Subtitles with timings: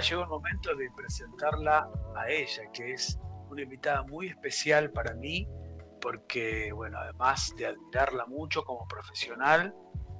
[0.00, 3.18] llegó el momento de presentarla a ella, que es
[3.50, 5.48] una invitada muy especial para mí,
[6.00, 9.74] porque, bueno, además de admirarla mucho como profesional,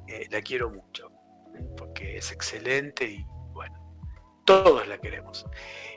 [0.06, 1.10] eh, la quiero mucho,
[1.76, 3.94] porque es excelente y, bueno,
[4.44, 5.46] todos la queremos.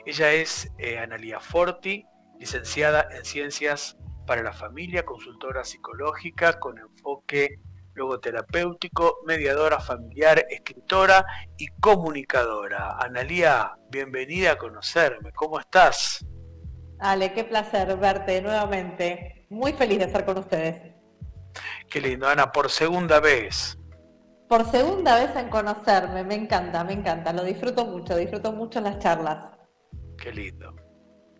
[0.04, 2.06] Ella es eh, Analia Forti,
[2.38, 3.96] licenciada en Ciencias
[4.26, 7.60] para la Familia, consultora psicológica con enfoque
[7.94, 11.24] logoterapéutico, mediadora familiar, escritora
[11.56, 12.96] y comunicadora.
[12.98, 15.32] Analía, bienvenida a conocerme.
[15.32, 16.24] ¿Cómo estás?
[16.98, 19.46] Ale, qué placer verte nuevamente.
[19.50, 20.92] Muy feliz de estar con ustedes.
[21.90, 23.76] Qué lindo, Ana, por segunda vez.
[24.48, 28.98] Por segunda vez en conocerme, me encanta, me encanta, lo disfruto mucho, disfruto mucho las
[28.98, 29.44] charlas.
[30.16, 30.74] Qué lindo.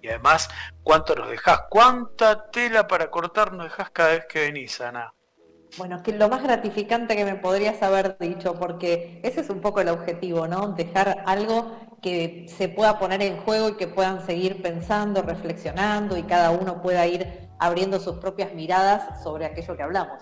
[0.01, 0.49] Y además,
[0.83, 1.61] ¿cuánto nos dejas?
[1.71, 5.15] ¿Cuánta tela para cortar nos dejas cada vez que venís, Ana?
[5.79, 9.81] Bueno, que lo más gratificante que me podrías haber dicho, porque ese es un poco
[9.81, 10.69] el objetivo, ¿no?
[10.69, 16.25] Dejar algo que se pueda poner en juego y que puedan seguir pensando, reflexionando y
[16.25, 20.21] cada uno pueda ir abriendo sus propias miradas sobre aquello que hablamos.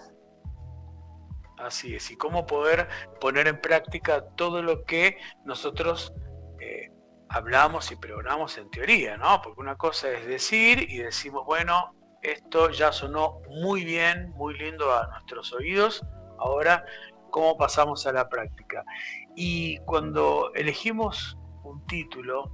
[1.58, 2.88] Así es, y cómo poder
[3.20, 6.12] poner en práctica todo lo que nosotros
[6.60, 6.92] eh,
[7.28, 9.42] hablamos y pregonamos en teoría, ¿no?
[9.42, 14.92] Porque una cosa es decir y decimos, bueno, esto ya sonó muy bien, muy lindo
[14.92, 16.02] a nuestros oídos.
[16.38, 16.84] Ahora,
[17.30, 18.84] ¿cómo pasamos a la práctica?
[19.34, 22.52] Y cuando elegimos un título,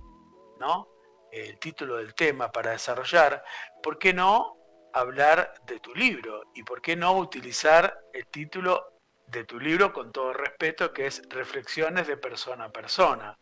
[0.61, 0.89] ¿no?
[1.33, 3.43] El título del tema para desarrollar,
[3.83, 4.57] ¿por qué no
[4.93, 6.43] hablar de tu libro?
[6.55, 8.85] ¿Y por qué no utilizar el título
[9.27, 13.39] de tu libro con todo respeto, que es Reflexiones de persona a persona?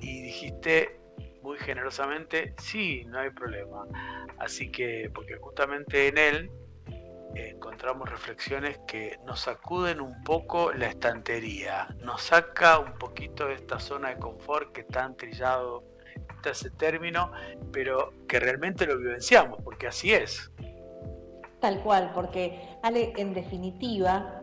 [0.00, 1.03] Y dijiste
[1.44, 3.86] muy generosamente, sí, no hay problema.
[4.38, 6.50] Así que, porque justamente en él
[7.34, 13.78] encontramos reflexiones que nos sacuden un poco la estantería, nos saca un poquito de esta
[13.78, 15.84] zona de confort que tan trillado
[16.34, 17.30] está ese término,
[17.70, 20.50] pero que realmente lo vivenciamos, porque así es.
[21.60, 24.40] Tal cual, porque Ale, en definitiva,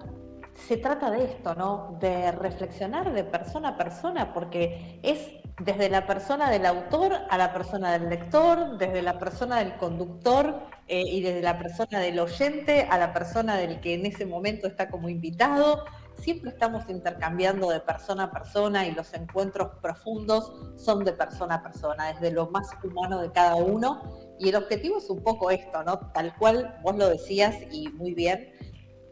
[0.54, 1.98] se trata de esto, ¿no?
[2.00, 7.54] De reflexionar de persona a persona, porque es desde la persona del autor a la
[7.54, 12.88] persona del lector, desde la persona del conductor eh, y desde la persona del oyente
[12.90, 15.86] a la persona del que en ese momento está como invitado.
[16.18, 21.64] Siempre estamos intercambiando de persona a persona y los encuentros profundos son de persona a
[21.64, 24.02] persona, desde lo más humano de cada uno.
[24.40, 26.00] Y el objetivo es un poco esto, ¿no?
[26.12, 28.52] Tal cual vos lo decías y muy bien.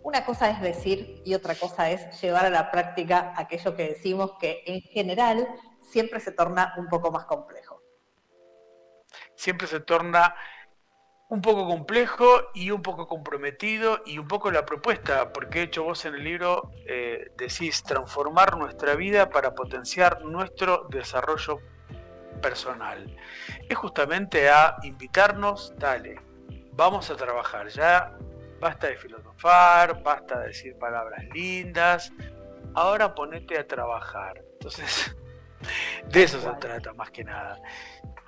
[0.02, 4.31] Una cosa es decir y otra cosa es llevar a la práctica aquello que decimos
[4.40, 5.48] que en general
[5.89, 7.81] siempre se torna un poco más complejo.
[9.35, 10.35] Siempre se torna
[11.29, 15.83] un poco complejo y un poco comprometido y un poco la propuesta, porque de hecho
[15.83, 21.59] vos en el libro eh, decís transformar nuestra vida para potenciar nuestro desarrollo
[22.41, 23.16] personal.
[23.67, 26.19] Es justamente a invitarnos, dale,
[26.73, 28.17] vamos a trabajar, ya
[28.59, 32.11] basta de filosofar, basta de decir palabras lindas,
[32.73, 34.44] ahora ponete a trabajar.
[34.53, 35.16] Entonces,
[36.12, 37.59] de eso se trata más que nada.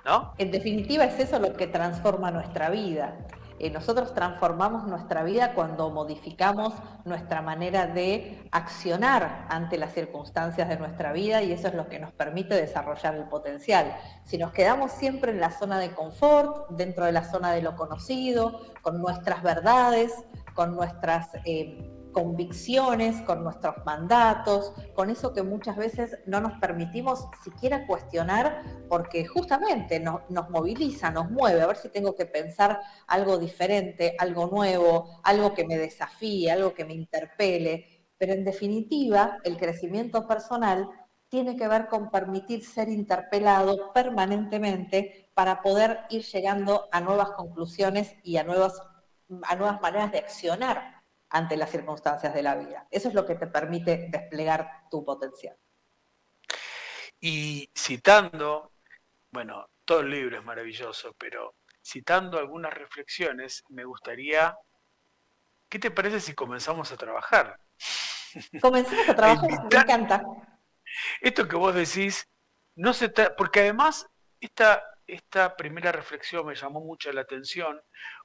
[0.04, 0.34] ¿No?
[0.38, 3.16] En definitiva es eso lo que transforma nuestra vida.
[3.62, 10.76] Eh, nosotros transformamos nuestra vida cuando modificamos nuestra manera de accionar ante las circunstancias de
[10.78, 13.94] nuestra vida y eso es lo que nos permite desarrollar el potencial.
[14.24, 17.76] Si nos quedamos siempre en la zona de confort, dentro de la zona de lo
[17.76, 20.12] conocido, con nuestras verdades,
[20.54, 21.28] con nuestras...
[21.44, 28.62] Eh, convicciones, con nuestros mandatos, con eso que muchas veces no nos permitimos siquiera cuestionar
[28.88, 34.46] porque justamente nos moviliza, nos mueve, a ver si tengo que pensar algo diferente, algo
[34.46, 38.06] nuevo, algo que me desafíe, algo que me interpele.
[38.18, 40.88] Pero en definitiva, el crecimiento personal
[41.28, 48.14] tiene que ver con permitir ser interpelado permanentemente para poder ir llegando a nuevas conclusiones
[48.22, 48.44] y a a
[49.56, 51.01] nuevas maneras de accionar
[51.32, 52.86] ante las circunstancias de la vida.
[52.90, 55.56] Eso es lo que te permite desplegar tu potencial.
[57.18, 58.72] Y citando,
[59.30, 64.54] bueno, todo el libro es maravilloso, pero citando algunas reflexiones, me gustaría,
[65.70, 67.58] ¿qué te parece si comenzamos a trabajar?
[68.60, 70.22] Comenzamos a trabajar, me encanta.
[71.22, 72.28] Esto que vos decís,
[72.74, 74.06] no se porque además
[74.38, 77.80] esta, esta primera reflexión me llamó mucho la atención,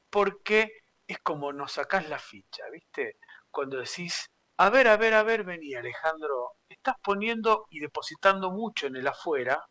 [0.10, 3.18] porque es como nos sacás la ficha, ¿viste?
[3.50, 8.88] Cuando decís, a ver, a ver, a ver, vení Alejandro, estás poniendo y depositando mucho
[8.88, 9.66] en el afuera,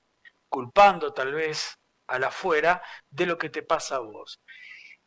[0.48, 4.40] culpando tal vez al afuera de lo que te pasa a vos.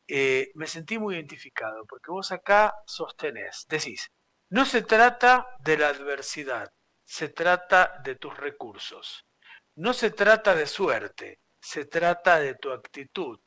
[0.08, 4.12] Eh, me sentí muy identificado, porque vos acá sostenés, decís,
[4.50, 6.74] no se trata de la adversidad,
[7.06, 9.26] se trata de tus recursos.
[9.76, 13.40] No se trata de suerte, se trata de tu actitud.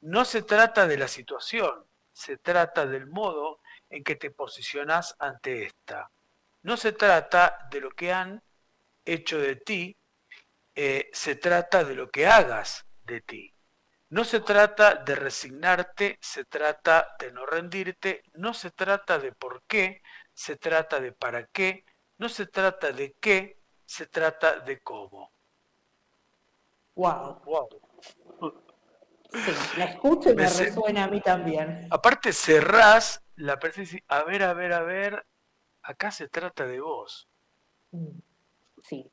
[0.00, 5.64] No se trata de la situación, se trata del modo en que te posicionas ante
[5.64, 6.10] esta.
[6.62, 8.42] No se trata de lo que han
[9.04, 9.96] hecho de ti,
[10.74, 13.52] eh, se trata de lo que hagas de ti.
[14.10, 19.64] No se trata de resignarte, se trata de no rendirte, no se trata de por
[19.64, 20.02] qué,
[20.32, 21.84] se trata de para qué,
[22.18, 25.32] no se trata de qué, se trata de cómo.
[26.94, 27.42] Wow.
[27.44, 27.83] wow.
[29.34, 31.88] Sí, la escucho y me, resuena a mí también.
[31.90, 35.26] Aparte cerrás la presencia, a ver, a ver, a ver,
[35.82, 37.28] acá se trata de vos.
[37.90, 38.18] Mm,
[38.82, 39.10] sí,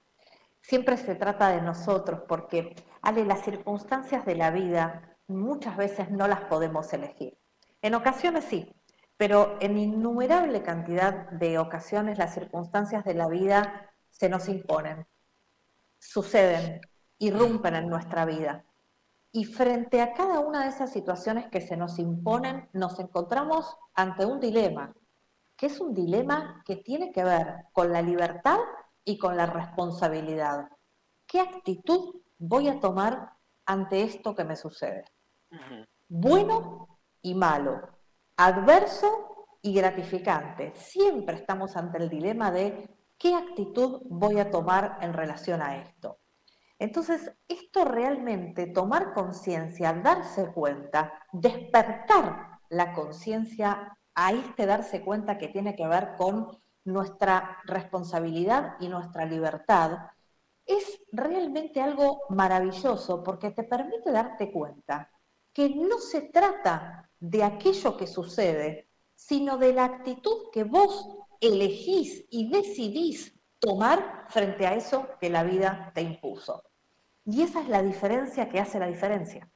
[0.62, 6.28] siempre se trata de nosotros, porque, Ale, las circunstancias de la vida muchas veces no
[6.28, 7.38] las podemos elegir.
[7.82, 8.76] En ocasiones sí,
[9.18, 15.08] pero en innumerable cantidad de ocasiones las circunstancias de la vida se nos imponen,
[16.00, 16.82] suceden,
[17.18, 18.66] irrumpen en nuestra vida.
[19.32, 24.26] Y frente a cada una de esas situaciones que se nos imponen, nos encontramos ante
[24.26, 24.94] un dilema,
[25.56, 28.60] que es un dilema que tiene que ver con la libertad
[29.06, 30.68] y con la responsabilidad.
[31.26, 33.34] ¿Qué actitud voy a tomar
[33.66, 35.06] ante esto que me sucede?
[36.10, 37.80] Bueno y malo,
[38.36, 40.74] adverso y gratificante.
[40.76, 46.21] Siempre estamos ante el dilema de qué actitud voy a tomar en relación a esto.
[46.82, 55.50] Entonces, esto realmente, tomar conciencia, darse cuenta, despertar la conciencia a este darse cuenta que
[55.50, 56.48] tiene que ver con
[56.84, 60.10] nuestra responsabilidad y nuestra libertad,
[60.66, 65.12] es realmente algo maravilloso porque te permite darte cuenta
[65.54, 71.08] que no se trata de aquello que sucede, sino de la actitud que vos
[71.42, 76.71] elegís y decidís tomar frente a eso que la vida te impuso.
[77.26, 79.48] Y esa es la diferencia que hace la diferencia.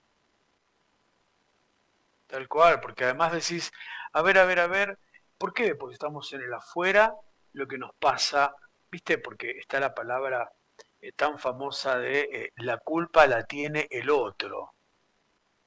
[2.27, 3.71] Tal cual, porque además decís,
[4.13, 4.99] a ver, a ver, a ver,
[5.37, 5.75] ¿por qué?
[5.75, 7.13] Porque estamos en el afuera,
[7.53, 8.53] lo que nos pasa,
[8.91, 9.17] ¿viste?
[9.17, 10.51] Porque está la palabra
[11.01, 14.73] eh, tan famosa de eh, la culpa la tiene el otro.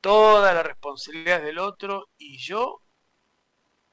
[0.00, 2.83] Toda la responsabilidad es del otro y yo,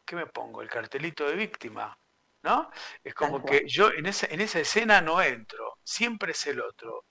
[0.06, 0.62] ¿qué me pongo?
[0.62, 1.98] El cartelito de víctima,
[2.44, 2.70] ¿no?
[3.04, 7.06] Es como que yo en esa, en esa escena no entro, siempre es el otro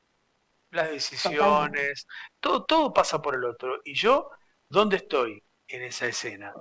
[0.74, 2.06] las decisiones,
[2.40, 3.80] todo, todo pasa por el otro.
[3.84, 4.30] ¿Y yo
[4.68, 6.52] dónde estoy en esa escena?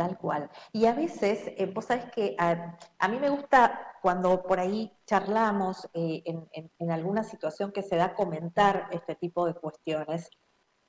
[0.00, 0.50] Tal cual.
[0.72, 5.86] Y a veces, eh, vos sabés que a, mí me gusta cuando por ahí charlamos
[5.92, 10.30] eh, en, alguna situación que se da comentar este tipo de cuestiones.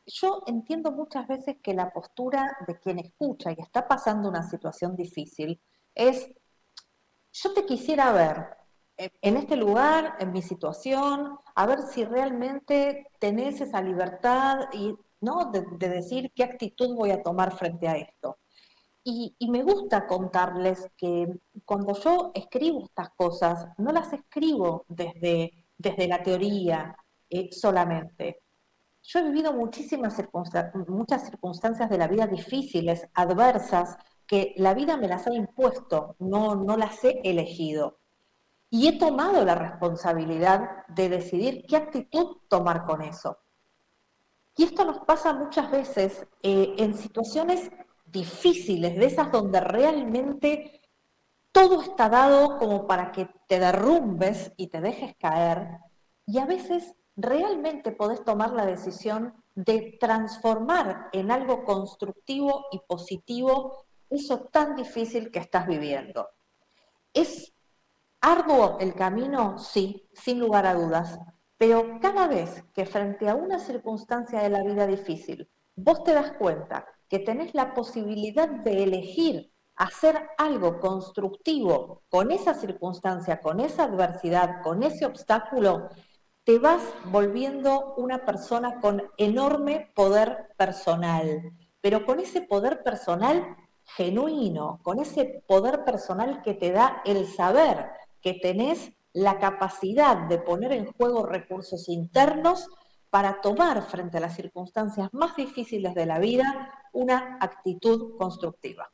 [0.06, 4.96] Yo entiendo muchas veces que la postura de quien escucha y está pasando una situación
[4.96, 5.62] difícil
[5.94, 6.30] es,
[7.34, 8.61] yo te quisiera ver,
[9.22, 15.52] en este lugar, en mi situación, a ver si realmente tenés esa libertad y, ¿no?
[15.52, 18.38] de, decir qué actitud voy a tomar frente a esto.
[19.04, 21.28] Y, me gusta contarles que
[21.66, 26.96] cuando yo escribo estas cosas, no las escribo desde, desde la teoría
[27.30, 28.44] eh, solamente.
[29.04, 30.16] Yo he vivido muchísimas
[30.88, 36.56] muchas circunstancias de la vida difíciles, adversas, que la vida me las ha impuesto, no,
[36.56, 38.01] no las he elegido
[38.74, 43.38] y he tomado la responsabilidad de decidir qué actitud tomar con eso.
[44.56, 47.70] Y esto nos pasa muchas veces eh, en situaciones
[48.06, 50.82] difíciles, de esas donde realmente
[51.52, 55.80] todo está dado como para que te derrumbes y te dejes caer.
[56.26, 63.86] Y a veces realmente podés tomar la decisión de transformar en algo constructivo y positivo
[64.10, 66.30] eso tan difícil que estás viviendo.
[67.14, 67.54] Es
[68.22, 71.20] Arduo el camino, sí, sin lugar a dudas,
[71.58, 76.34] pero cada vez que frente a una circunstancia de la vida difícil, vos te das
[76.34, 83.86] cuenta que tenés la posibilidad de elegir hacer algo constructivo con esa circunstancia, con esa
[83.86, 85.90] adversidad, con ese obstáculo,
[86.44, 94.80] te vas volviendo una persona con enorme poder personal, pero con ese poder personal genuino,
[94.84, 97.90] con ese poder personal que te da el saber
[98.22, 102.70] que tenés la capacidad de poner en juego recursos internos
[103.10, 108.90] para tomar frente a las circunstancias más difíciles de la vida una actitud constructiva.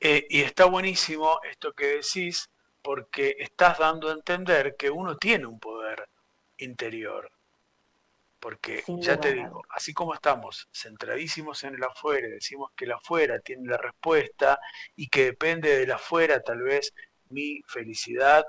[0.00, 2.50] Eh, y está buenísimo esto que decís
[2.82, 6.08] porque estás dando a entender que uno tiene un poder
[6.58, 7.30] interior.
[8.40, 13.38] Porque ya te digo, así como estamos centradísimos en el afuera, decimos que el afuera
[13.40, 14.58] tiene la respuesta
[14.96, 16.94] y que depende del afuera tal vez
[17.28, 18.46] mi felicidad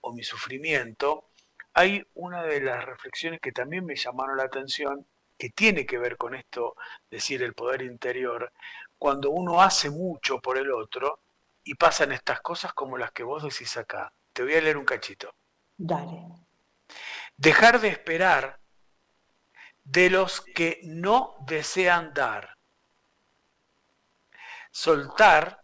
[0.00, 1.30] o mi sufrimiento,
[1.74, 6.16] hay una de las reflexiones que también me llamaron la atención, que tiene que ver
[6.16, 6.74] con esto,
[7.10, 8.50] decir el poder interior,
[8.96, 11.20] cuando uno hace mucho por el otro
[11.62, 14.12] y pasan estas cosas como las que vos decís acá.
[14.32, 15.34] Te voy a leer un cachito.
[15.76, 16.22] Dale.
[17.36, 18.58] Dejar de esperar
[19.86, 22.56] de los que no desean dar.
[24.70, 25.62] Soltar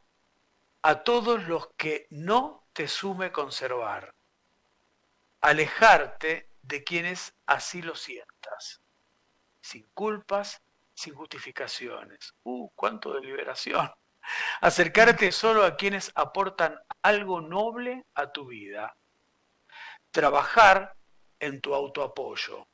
[0.83, 4.15] a todos los que no te sume conservar
[5.43, 8.81] alejarte de quienes así lo sientas,
[9.61, 10.63] sin culpas,
[10.95, 12.35] sin justificaciones.
[12.45, 13.91] ¡Uh, cuánto de liberación!
[14.61, 18.97] Acercarte solo a quienes aportan algo noble a tu vida.
[20.13, 20.97] Trabajar
[21.41, 22.69] en tu autoapoyo.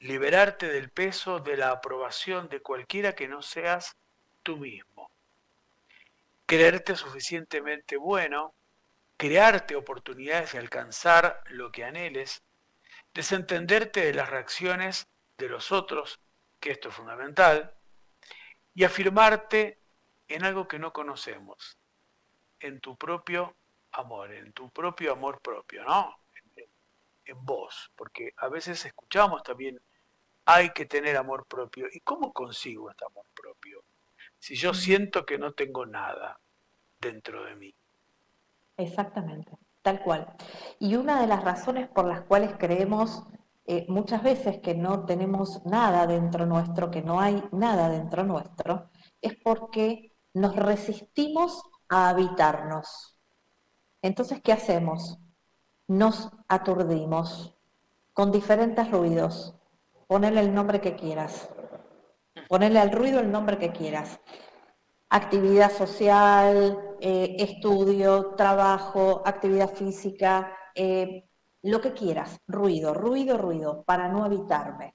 [0.00, 3.96] Liberarte del peso de la aprobación de cualquiera que no seas
[4.42, 5.10] tú mismo.
[6.46, 8.54] Creerte suficientemente bueno
[9.18, 12.42] crearte oportunidades de alcanzar lo que anheles,
[13.12, 16.20] desentenderte de las reacciones de los otros,
[16.60, 17.74] que esto es fundamental,
[18.74, 19.80] y afirmarte
[20.28, 21.76] en algo que no conocemos,
[22.60, 23.56] en tu propio
[23.90, 26.20] amor, en tu propio amor propio, ¿no?
[26.56, 26.64] En,
[27.24, 29.80] en vos, porque a veces escuchamos también,
[30.50, 31.88] hay que tener amor propio.
[31.92, 33.84] ¿Y cómo consigo este amor propio?
[34.38, 36.40] Si yo siento que no tengo nada
[36.98, 37.74] dentro de mí.
[38.78, 39.52] Exactamente,
[39.82, 40.26] tal cual.
[40.78, 43.24] Y una de las razones por las cuales creemos
[43.66, 48.88] eh, muchas veces que no tenemos nada dentro nuestro, que no hay nada dentro nuestro,
[49.20, 53.18] es porque nos resistimos a habitarnos.
[54.00, 55.18] Entonces, ¿qué hacemos?
[55.88, 57.54] Nos aturdimos
[58.14, 59.57] con diferentes ruidos.
[60.08, 61.48] Ponele el nombre que quieras.
[62.48, 64.18] Ponele al ruido el nombre que quieras
[65.10, 71.24] actividad social, eh, estudio, trabajo, actividad física, eh,
[71.62, 74.94] lo que quieras, ruido, ruido, ruido, para no habitarme.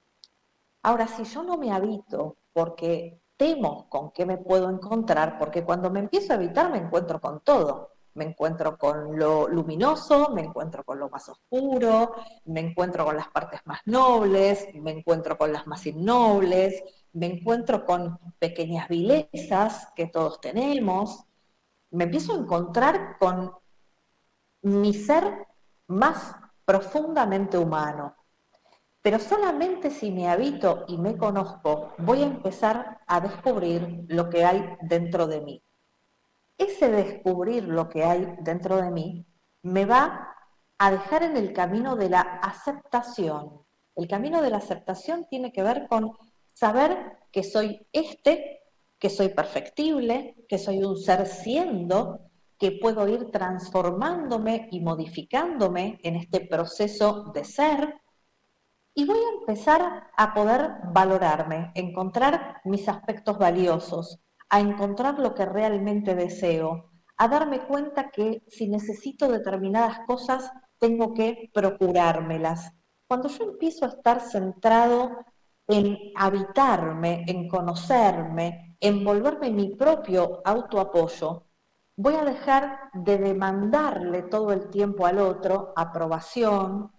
[0.82, 5.90] Ahora, si yo no me habito porque temo con qué me puedo encontrar, porque cuando
[5.90, 7.93] me empiezo a habitar me encuentro con todo.
[8.14, 13.28] Me encuentro con lo luminoso, me encuentro con lo más oscuro, me encuentro con las
[13.28, 20.06] partes más nobles, me encuentro con las más innobles, me encuentro con pequeñas vilezas que
[20.06, 21.24] todos tenemos,
[21.90, 23.52] me empiezo a encontrar con
[24.62, 25.46] mi ser
[25.86, 28.16] más profundamente humano.
[29.02, 34.44] Pero solamente si me habito y me conozco, voy a empezar a descubrir lo que
[34.44, 35.62] hay dentro de mí.
[36.56, 39.26] Ese descubrir lo que hay dentro de mí
[39.62, 40.34] me va
[40.78, 43.62] a dejar en el camino de la aceptación.
[43.96, 46.12] El camino de la aceptación tiene que ver con
[46.52, 48.62] saber que soy este,
[48.98, 52.20] que soy perfectible, que soy un ser siendo,
[52.58, 58.00] que puedo ir transformándome y modificándome en este proceso de ser.
[58.94, 64.20] Y voy a empezar a poder valorarme, encontrar mis aspectos valiosos,
[64.54, 71.12] a encontrar lo que realmente deseo, a darme cuenta que si necesito determinadas cosas, tengo
[71.12, 72.72] que procurármelas.
[73.08, 75.24] Cuando yo empiezo a estar centrado
[75.66, 81.48] en habitarme, en conocerme, en volverme mi propio autoapoyo,
[81.96, 86.92] voy a dejar de demandarle todo el tiempo al otro aprobación,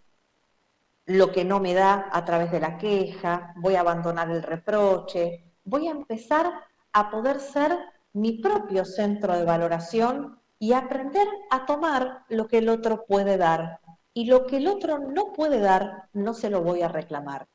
[1.05, 5.53] lo que no me da a través de la queja, voy a abandonar el reproche,
[5.63, 6.51] voy a empezar
[6.95, 7.77] a poder ser
[8.13, 13.81] mi propio centro de valoración y aprender a tomar lo que el otro puede dar.
[14.13, 17.47] Y lo que el otro no puede dar, no se lo voy a reclamar.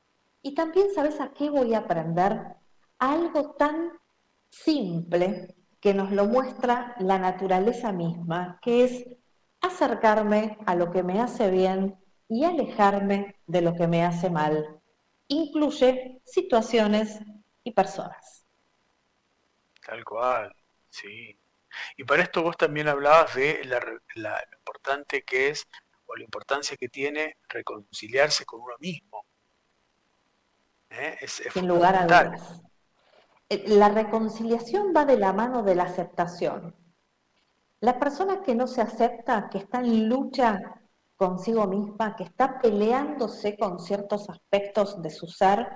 [0.42, 2.60] Y también, ¿sabes a qué voy a aprender?
[3.00, 3.92] algo tan
[4.50, 9.06] simple que nos lo muestra la naturaleza misma, que es
[9.62, 14.80] acercarme a lo que me hace bien y alejarme de lo que me hace mal.
[15.28, 17.18] Incluye situaciones
[17.64, 18.39] y personas.
[19.84, 20.54] Tal cual,
[20.88, 21.38] sí.
[21.96, 23.80] Y para esto vos también hablabas de la,
[24.16, 25.68] la, lo importante que es
[26.06, 29.24] o la importancia que tiene reconciliarse con uno mismo.
[30.90, 31.16] ¿eh?
[31.26, 32.62] Sin lugar a dudas.
[33.48, 36.74] Eh, la reconciliación va de la mano de la aceptación.
[37.80, 40.58] La persona que no se acepta, que está en lucha
[41.16, 45.66] consigo misma, que está peleándose con ciertos aspectos de su ser,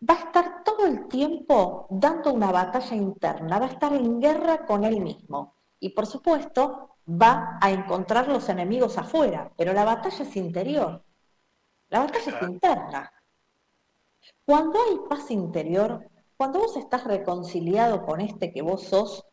[0.00, 4.64] va a estar todo el tiempo dando una batalla interna, va a estar en guerra
[4.66, 5.56] con él mismo.
[5.80, 11.04] Y por supuesto, va a encontrar los enemigos afuera, pero la batalla es interior.
[11.88, 13.12] La batalla es interna.
[14.44, 19.26] Cuando hay paz interior, cuando vos estás reconciliado con este que vos sos,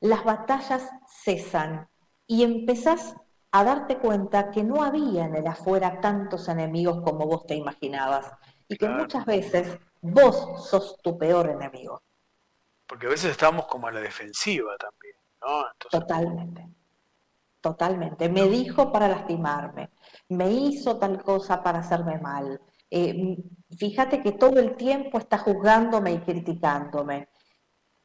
[0.00, 1.88] las batallas cesan
[2.26, 3.16] y empezás
[3.50, 8.32] a darte cuenta que no había en el afuera tantos enemigos como vos te imaginabas
[8.72, 12.02] y que muchas veces vos sos tu peor enemigo.
[12.86, 15.64] Porque a veces estamos como a la defensiva también, ¿no?
[15.90, 16.68] Totalmente,
[17.60, 18.28] totalmente.
[18.28, 19.90] Me dijo para lastimarme,
[20.28, 22.60] me hizo tal cosa para hacerme mal.
[22.90, 23.36] Eh,
[23.76, 27.28] fíjate que todo el tiempo está juzgándome y criticándome.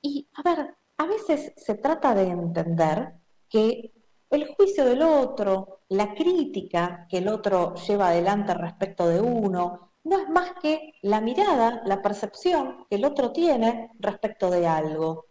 [0.02, 3.14] Y a ver, a veces se trata de entender
[3.50, 3.92] que
[4.30, 10.18] el juicio del otro, la crítica que el otro lleva adelante respecto de uno, no
[10.18, 15.26] es más que la mirada, la percepción que el otro tiene respecto de algo.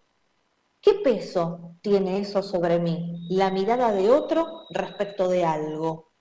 [0.83, 3.27] ¿Qué peso tiene eso sobre mí?
[3.31, 6.13] La mirada de otro respecto de algo.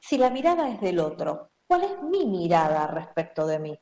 [0.00, 3.78] Si la mirada es del otro, ¿cuál es mi mirada respecto de mí?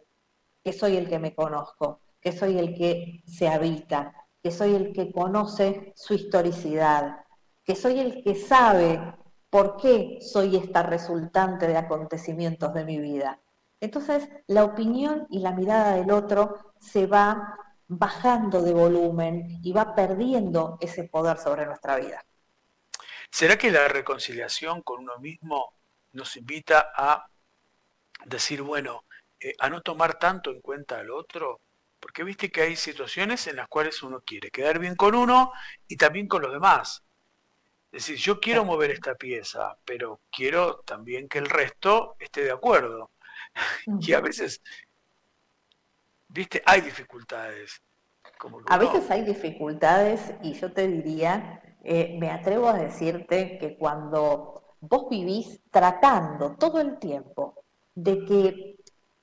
[0.62, 4.92] Que soy el que me conozco, que soy el que se habita, que soy el
[4.92, 7.24] que conoce su historicidad,
[7.64, 9.00] que soy el que sabe
[9.48, 13.40] por qué soy esta resultante de acontecimientos de mi vida.
[13.80, 17.56] Entonces, la opinión y la mirada del otro se va
[17.86, 22.24] bajando de volumen y va perdiendo ese poder sobre nuestra vida.
[23.30, 25.74] ¿Será que la reconciliación con uno mismo
[26.12, 27.28] nos invita a
[28.24, 29.04] decir, bueno,
[29.40, 31.60] eh, a no tomar tanto en cuenta al otro?
[32.00, 35.52] Porque viste que hay situaciones en las cuales uno quiere quedar bien con uno
[35.86, 37.02] y también con los demás.
[37.90, 42.52] Es decir, yo quiero mover esta pieza, pero quiero también que el resto esté de
[42.52, 43.12] acuerdo.
[44.00, 44.60] Y a veces,
[46.28, 47.82] viste, hay dificultades.
[48.66, 54.76] a veces hay dificultades y yo te diría, eh, me atrevo a decirte que cuando
[54.80, 58.76] vos vivís tratando todo el tiempo de que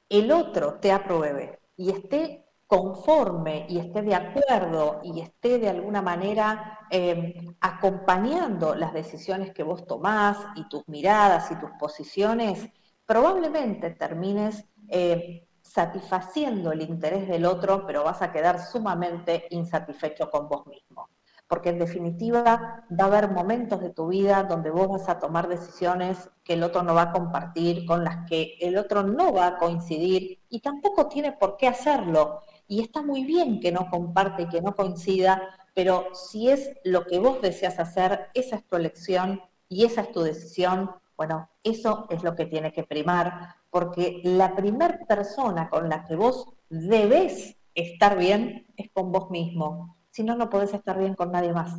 [0.09, 6.01] el otro te apruebe y esté conforme y esté de acuerdo y esté de alguna
[6.01, 12.67] manera em, acompañando las decisiones que vos tomás y tus miradas y tus posiciones,
[13.05, 20.47] probablemente termines eh, satisfaciendo el interés del otro, pero vas a quedar sumamente insatisfecho con
[20.47, 21.09] vos mismo.
[21.47, 25.47] Porque en definitiva va a haber momentos de tu vida donde vos vas a tomar
[25.47, 29.47] decisiones que el otro no va a compartir, con las que el otro no va
[29.47, 32.41] a coincidir y tampoco tiene por qué hacerlo.
[32.67, 35.41] Y está muy bien que no comparte y que no coincida,
[35.75, 40.11] pero si es lo que vos deseas hacer, esa es tu elección y esa es
[40.11, 45.89] tu decisión, bueno, eso es lo que tiene que primar, porque la primera persona con
[45.89, 49.97] la que vos debes estar bien es con vos mismo.
[50.11, 51.73] Si no, no podés estar bien con nadie más.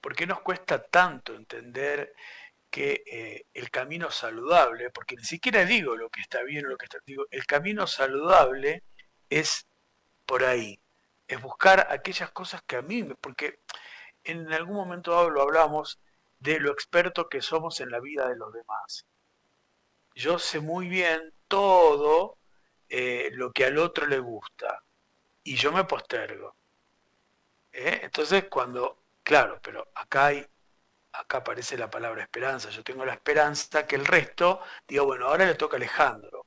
[0.00, 2.12] ¿Por qué nos cuesta tanto entender
[2.72, 6.78] que eh, el camino saludable, porque ni siquiera digo lo que está bien o lo
[6.78, 8.82] que está, digo, el camino saludable
[9.28, 9.66] es
[10.24, 10.80] por ahí,
[11.28, 13.60] es buscar aquellas cosas que a mí, porque
[14.24, 16.00] en algún momento lo hablamos,
[16.42, 19.06] de lo experto que somos en la vida de los demás.
[20.14, 22.38] Yo sé muy bien todo
[22.88, 24.82] eh, lo que al otro le gusta
[25.44, 26.56] y yo me postergo.
[27.72, 28.00] ¿eh?
[28.02, 30.44] Entonces cuando, claro, pero acá hay,
[31.12, 32.70] acá aparece la palabra esperanza.
[32.70, 36.46] Yo tengo la esperanza que el resto diga, bueno, ahora le toca a Alejandro.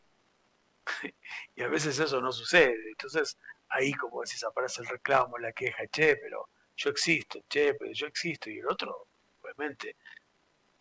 [1.56, 2.90] y a veces eso no sucede.
[2.90, 3.38] Entonces
[3.70, 8.08] ahí, como decís, aparece el reclamo, la queja, che, pero yo existo, che, pero yo
[8.08, 8.50] existo.
[8.50, 9.08] Y el otro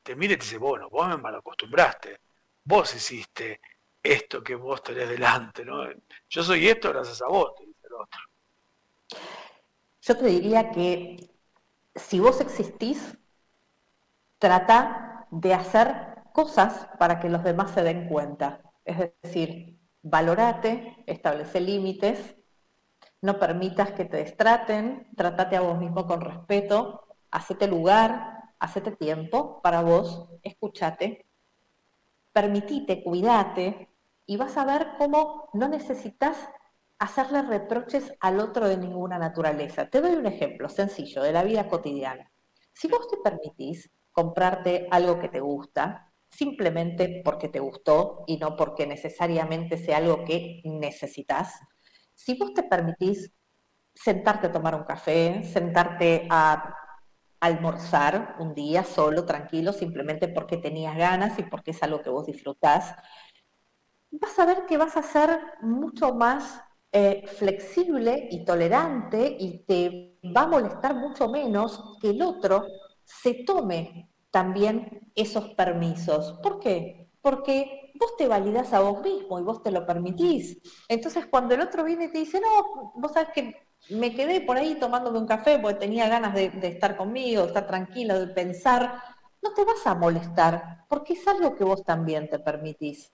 [0.02, 2.20] te mire y te dice, bueno, vos me malacostumbraste,
[2.64, 3.60] vos hiciste
[4.02, 5.84] esto que vos tenés delante, ¿no?
[6.28, 8.20] Yo soy esto gracias a vos, te dice el otro.
[10.02, 11.30] Yo te diría que
[11.94, 13.16] si vos existís,
[14.38, 18.60] trata de hacer cosas para que los demás se den cuenta.
[18.84, 22.37] Es decir, valorate, establece límites,
[23.22, 28.33] no permitas que te destraten, tratate a vos mismo con respeto, hacete lugar,
[28.64, 31.27] hacete tiempo para vos, escúchate,
[32.33, 33.88] permitite, cuídate
[34.27, 36.48] y vas a ver cómo no necesitas
[36.98, 39.88] hacerle reproches al otro de ninguna naturaleza.
[39.88, 42.33] Te doy un ejemplo sencillo de la vida cotidiana.
[42.72, 48.57] Si vos te permitís comprarte algo que te gusta, simplemente porque te gustó y no
[48.57, 51.61] porque necesariamente sea algo que necesitas,
[52.14, 53.31] si vos te permitís
[53.94, 56.74] sentarte a tomar un café, sentarte a
[57.44, 62.26] almorzar un día solo, tranquilo, simplemente porque tenías ganas y porque es algo que vos
[62.26, 62.94] disfrutás,
[64.11, 66.61] vas a ver que vas a ser mucho más
[66.92, 72.64] eh, flexible y tolerante y te va a molestar mucho menos que el otro
[73.04, 76.38] se tome también esos permisos.
[76.42, 77.11] ¿Por qué?
[77.20, 80.61] Porque vos te validas a vos mismo y vos te lo permitís.
[80.88, 83.54] Entonces cuando el otro viene y te dice, no, vos sabes que
[83.90, 87.66] me quedé por ahí tomándome un café porque tenía ganas de, estar conmigo, de estar
[87.66, 89.02] tranquilo, de pensar.
[89.42, 93.12] no te vas a molestar porque es algo que vos también te permitís.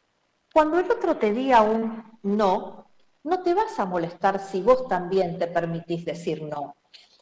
[0.53, 2.87] Cuando el otro te diga un no,
[3.23, 6.77] no te vas a molestar si vos también te permitís decir no.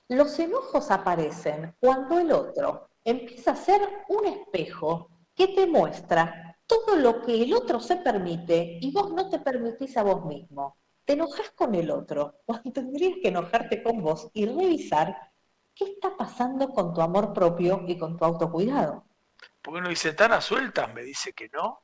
[0.09, 6.97] Los enojos aparecen cuando el otro empieza a ser un espejo que te muestra todo
[6.97, 10.77] lo que el otro se permite y vos no te permitís a vos mismo.
[11.09, 15.17] Te enojas con el otro cuando tendrías que enojarte con vos y revisar
[15.75, 19.07] qué está pasando con tu amor propio y con tu autocuidado.
[19.63, 21.83] Porque uno dice, tan a sueltas me dice que no.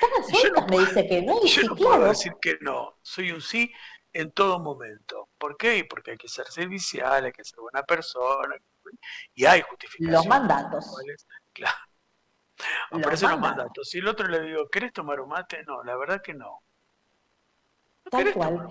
[0.00, 1.40] Tan a sueltas me dice que no.
[1.42, 2.96] Y yo no puedo decir que no.
[3.02, 3.70] Soy un sí
[4.14, 5.28] en todo momento.
[5.36, 5.86] ¿Por qué?
[5.90, 8.56] Porque hay que ser servicial, hay que ser buena persona.
[9.34, 10.14] Y hay justificaciones.
[10.14, 10.86] Los mandatos.
[11.52, 11.76] Claro.
[12.92, 13.90] Aparecen los mandatos.
[13.90, 15.62] Si el otro le digo, ¿querés tomar un mate?
[15.64, 16.62] No, la verdad que no.
[18.10, 18.68] Tal cual.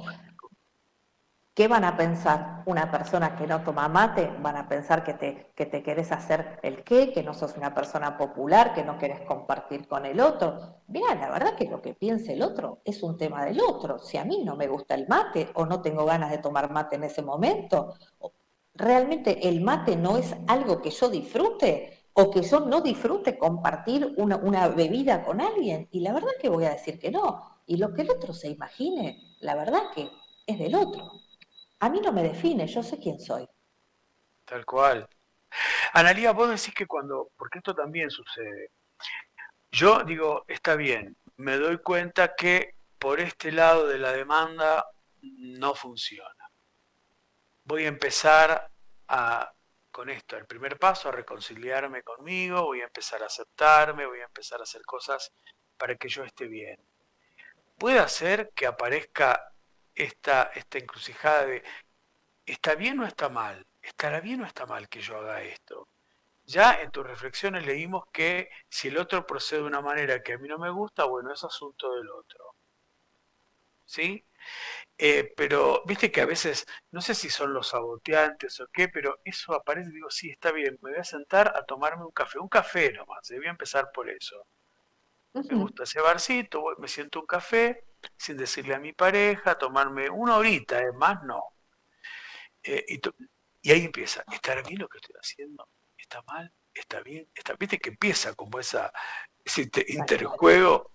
[1.58, 4.30] ¿Qué van a pensar una persona que no toma mate?
[4.42, 7.74] Van a pensar que te, que te querés hacer el qué, que no sos una
[7.74, 10.84] persona popular, que no querés compartir con el otro.
[10.86, 13.98] Mira, la verdad que lo que piense el otro es un tema del otro.
[13.98, 16.96] Si a mí no me gusta el mate o no tengo ganas de tomar mate
[16.96, 17.96] en ese momento,
[18.76, 24.14] realmente el mate no es algo que yo disfrute o que yo no disfrute compartir
[24.18, 25.88] una, una bebida con alguien.
[25.90, 27.57] Y la verdad que voy a decir que no.
[27.68, 30.10] Y lo que el otro se imagine, la verdad que
[30.48, 31.22] es del otro
[31.80, 33.48] a mí no me define, yo sé quién soy.
[34.46, 35.08] Tal cual.
[35.94, 38.72] Analía, vos decís que cuando, porque esto también sucede,
[39.72, 44.86] yo digo, está bien, me doy cuenta que por este lado de la demanda
[45.22, 46.34] no funciona.
[47.64, 48.70] Voy a empezar
[49.10, 49.54] a,
[49.92, 54.26] con esto, el primer paso, a reconciliarme conmigo, voy a empezar a aceptarme, voy a
[54.26, 55.32] empezar a hacer cosas
[55.78, 56.80] para que yo esté bien.
[57.78, 59.54] Puede hacer que aparezca
[59.96, 61.64] esta, esta encrucijada de,
[62.46, 63.66] ¿está bien o está mal?
[63.82, 65.88] ¿Estará bien o está mal que yo haga esto?
[66.46, 70.38] Ya en tus reflexiones leímos que si el otro procede de una manera que a
[70.40, 72.56] mí no me gusta, bueno, es asunto del otro.
[73.86, 74.24] ¿Sí?
[74.98, 79.20] Eh, pero viste que a veces, no sé si son los saboteantes o qué, pero
[79.26, 82.50] eso aparece, digo, sí, está bien, me voy a sentar a tomarme un café, un
[82.50, 84.48] café nomás, voy a empezar por eso.
[85.44, 90.38] Me gusta ese barcito, me siento un café, sin decirle a mi pareja, tomarme una
[90.38, 91.44] horita, es más no.
[92.64, 92.86] Eh,
[93.62, 95.68] y, ahí empieza, ¿está bien lo que estoy haciendo?
[95.98, 96.52] ¿Está mal?
[96.74, 97.28] ¿Está bien?
[97.34, 98.92] ¿Está Viste que empieza como esa,
[99.44, 100.92] ese interjuego.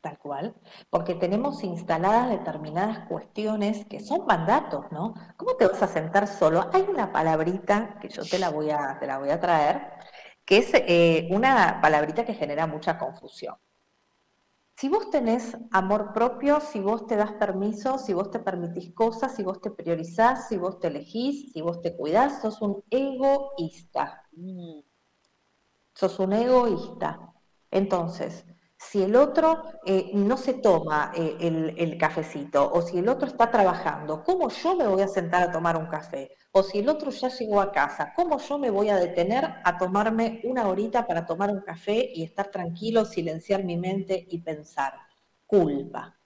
[0.00, 0.56] Tal cual,
[0.90, 5.14] porque tenemos instaladas determinadas cuestiones que son mandatos, ¿no?
[5.36, 6.68] ¿Cómo te vas a sentar solo?
[6.72, 9.92] Hay una palabrita que yo te la voy a, te la voy a traer,
[10.44, 13.54] que es eh, una palabrita que genera mucha confusión.
[14.76, 19.34] Si vos tenés amor propio, si vos te das permiso, si vos te permitís cosas,
[19.36, 24.24] si vos te priorizás, si vos te elegís, si vos te cuidás, sos un egoísta.
[24.32, 24.80] Mm.
[25.94, 27.32] Sos un egoísta.
[27.70, 28.44] Entonces,
[28.88, 33.50] si el otro eh, no se toma eh, el, cafecito o si el otro está
[33.50, 36.36] trabajando, ¿cómo yo me voy a sentar a tomar un café?
[36.50, 39.78] O si el otro ya llegó a casa, ¿cómo yo me voy a detener a
[39.78, 44.94] tomarme una horita para tomar un café y estar tranquilo, silenciar mi mente y pensar?
[45.46, 46.18] Culpa.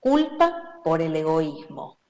[0.00, 2.00] Culpa por el egoísmo.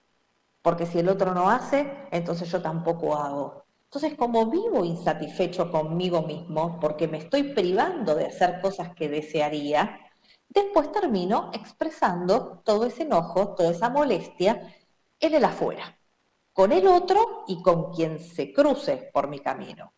[0.62, 3.64] Porque si el otro no hace, entonces yo tampoco hago.
[3.92, 9.98] Entonces, como vivo insatisfecho conmigo mismo, porque me estoy privando de hacer cosas que desearía,
[10.48, 14.62] después termino expresando todo ese enojo, toda esa molestia
[15.18, 15.98] en el afuera,
[16.53, 19.92] con el otro y con quien se cruce por mi camino.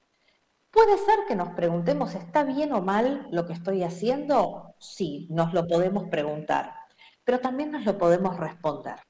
[0.70, 4.74] Puede ser que nos preguntemos, ¿está bien o mal lo que estoy haciendo?
[4.78, 6.72] Sí, nos lo podemos preguntar,
[7.24, 9.00] pero también nos lo podemos responder.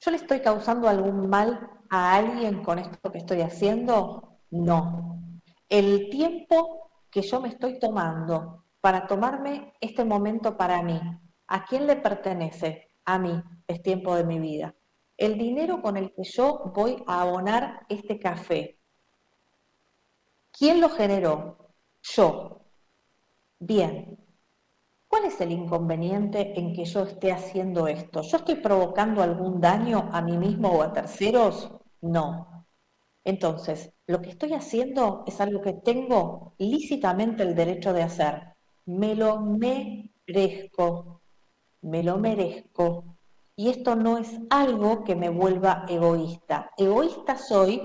[0.00, 4.40] ¿Yo le estoy causando algún mal a alguien con esto que estoy haciendo?
[4.50, 5.40] No.
[5.68, 11.00] El tiempo que yo me estoy tomando para tomarme este momento para mí,
[11.46, 12.90] ¿a quién le pertenece?
[13.04, 14.74] A mí, es tiempo de mi vida.
[15.16, 18.76] El dinero con el que yo voy a abonar este café,
[20.50, 21.76] ¿quién lo generó?
[22.02, 22.60] Yo.
[23.60, 24.18] Bien,
[25.06, 28.22] ¿Cuál es el inconveniente en que yo esté haciendo esto?
[28.22, 31.70] ¿Yo estoy provocando algún daño a mí mismo o a terceros?
[32.04, 32.66] No.
[33.24, 38.54] Entonces, lo que estoy haciendo es algo que tengo lícitamente el derecho de hacer.
[38.84, 41.22] Me lo merezco.
[41.80, 43.16] Me lo merezco.
[43.56, 46.72] Y esto no es algo que me vuelva egoísta.
[46.76, 47.80] Egoísta soy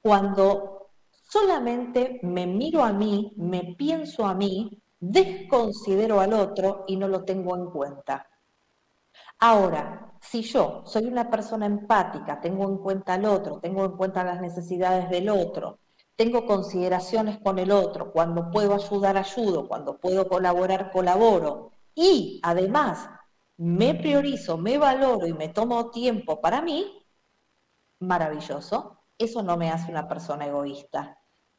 [0.00, 7.06] cuando solamente me miro a mí, me pienso a mí desconsidero al otro y no
[7.06, 8.26] lo tengo en cuenta.
[9.40, 14.24] Ahora, si yo soy una persona empática, tengo en cuenta al otro, tengo en cuenta
[14.24, 15.78] las necesidades del otro,
[16.16, 23.08] tengo consideraciones con el otro, cuando puedo ayudar, ayudo, cuando puedo colaborar, colaboro, y además
[23.56, 27.06] me priorizo, me valoro y me tomo tiempo para mí,
[28.00, 28.98] maravilloso.
[29.18, 31.18] Eso no me hace una persona egoísta.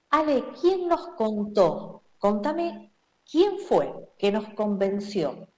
[0.09, 2.03] Ale, ¿quién nos contó?
[2.17, 2.93] Contame
[3.29, 5.49] quién fue que nos convenció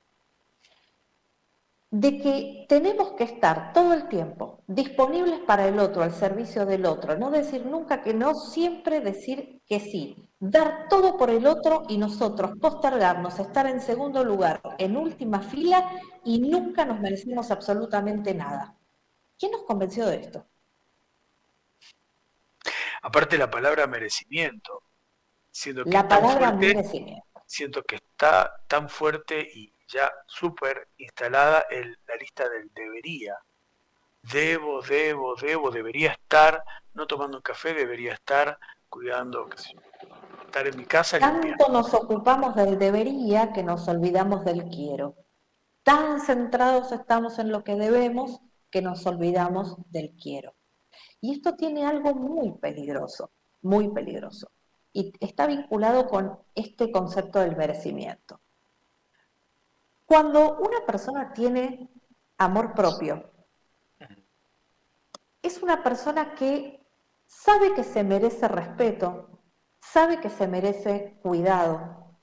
[1.92, 6.86] de que tenemos que estar todo el tiempo disponibles para el otro, al servicio del
[6.86, 11.84] otro, no decir nunca que no, siempre decir que sí, dar todo por el otro
[11.90, 15.92] y nosotros postergarnos, estar en segundo lugar, en última fila
[16.24, 18.74] y nunca nos merecemos absolutamente nada.
[19.38, 20.48] ¿Quién nos convenció de esto?
[23.02, 24.84] Aparte la palabra merecimiento,
[25.52, 27.44] siendo que la palabra merecimiento.
[27.46, 33.36] siento que está tan fuerte y ya súper instalada el, la lista del debería.
[34.24, 39.50] Debo, debo, debo, debería estar, no tomando un café, debería estar cuidando,
[40.46, 41.20] estar en mi casa.
[41.20, 45.16] Tanto nos ocupamos del debería que nos olvidamos del quiero.
[45.84, 50.54] Tan centrados estamos en lo que debemos que nos olvidamos del quiero.
[51.20, 54.52] Y esto tiene algo muy peligroso, muy peligroso.
[54.94, 58.41] Y está vinculado con este concepto del merecimiento.
[60.12, 61.90] Cuando una persona tiene
[62.38, 63.32] amor propio,
[65.42, 66.86] es una persona que
[67.26, 69.40] sabe que se merece respeto,
[69.80, 72.18] sabe que se merece cuidado,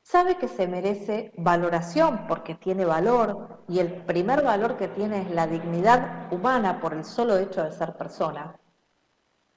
[0.00, 5.30] sabe que se merece valoración porque tiene valor y el primer valor que tiene es
[5.30, 8.58] la dignidad humana por el solo hecho de ser persona.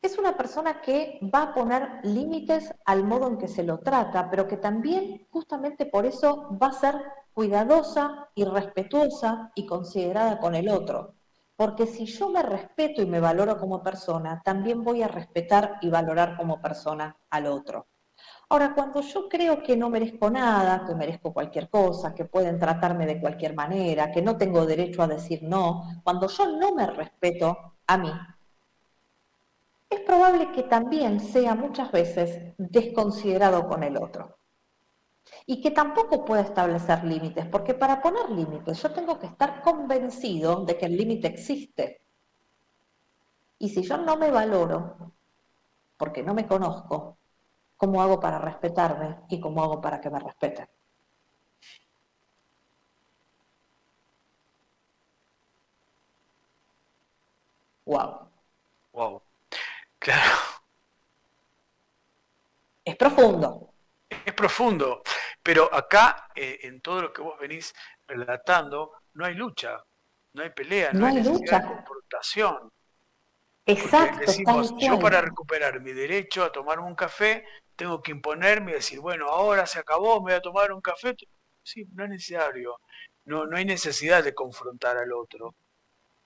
[0.01, 4.29] Es una persona que va a poner límites al modo en que se lo trata,
[4.29, 6.95] pero que también justamente por eso va a ser
[7.33, 11.15] cuidadosa y respetuosa y considerada con el otro.
[11.55, 15.89] Porque si yo me respeto y me valoro como persona, también voy a respetar y
[15.89, 17.87] valorar como persona al otro.
[18.49, 23.05] Ahora, cuando yo creo que no merezco nada, que merezco cualquier cosa, que pueden tratarme
[23.05, 27.75] de cualquier manera, que no tengo derecho a decir no, cuando yo no me respeto
[27.87, 28.11] a mí,
[29.89, 34.40] es probable que también sea muchas veces desconsiderado con el otro
[35.45, 40.65] y que tampoco puede establecer límites, porque para poner límites yo tengo que estar convencido
[40.65, 42.01] de que el límite existe.
[43.59, 45.13] Y si yo no me valoro,
[45.97, 47.17] porque no me conozco,
[47.77, 50.67] ¿cómo hago para respetarme y cómo hago para que me respeten?
[57.85, 58.27] Wow.
[58.93, 59.23] Wow.
[59.99, 60.61] Claro.
[62.85, 63.73] Es profundo.
[64.25, 65.01] Es profundo.
[65.43, 67.73] Pero acá, eh, en todo lo que vos venís
[68.07, 69.83] relatando, no hay lucha,
[70.33, 71.65] no hay pelea, no, hay, lucha.
[71.65, 72.71] confrontación.
[73.65, 74.19] Exacto.
[74.19, 78.99] decimos, yo para recuperar mi derecho a tomarme un café, tengo que imponerme y decir,
[78.99, 81.15] bueno, ahora se acabó, me voy a tomar un café.
[81.63, 82.79] Sí, no es necesario.
[83.25, 85.55] No, no hay necesidad de confrontar al otro.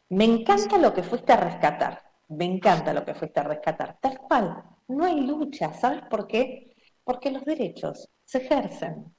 [0.09, 2.03] Me encanta lo que fuiste a rescatar.
[2.29, 3.97] Me encanta lo que fuiste a rescatar.
[3.99, 4.63] Tal cual.
[4.87, 5.73] No hay lucha.
[5.73, 6.73] ¿Sabes por qué?
[7.03, 9.15] Porque los derechos se ejercen.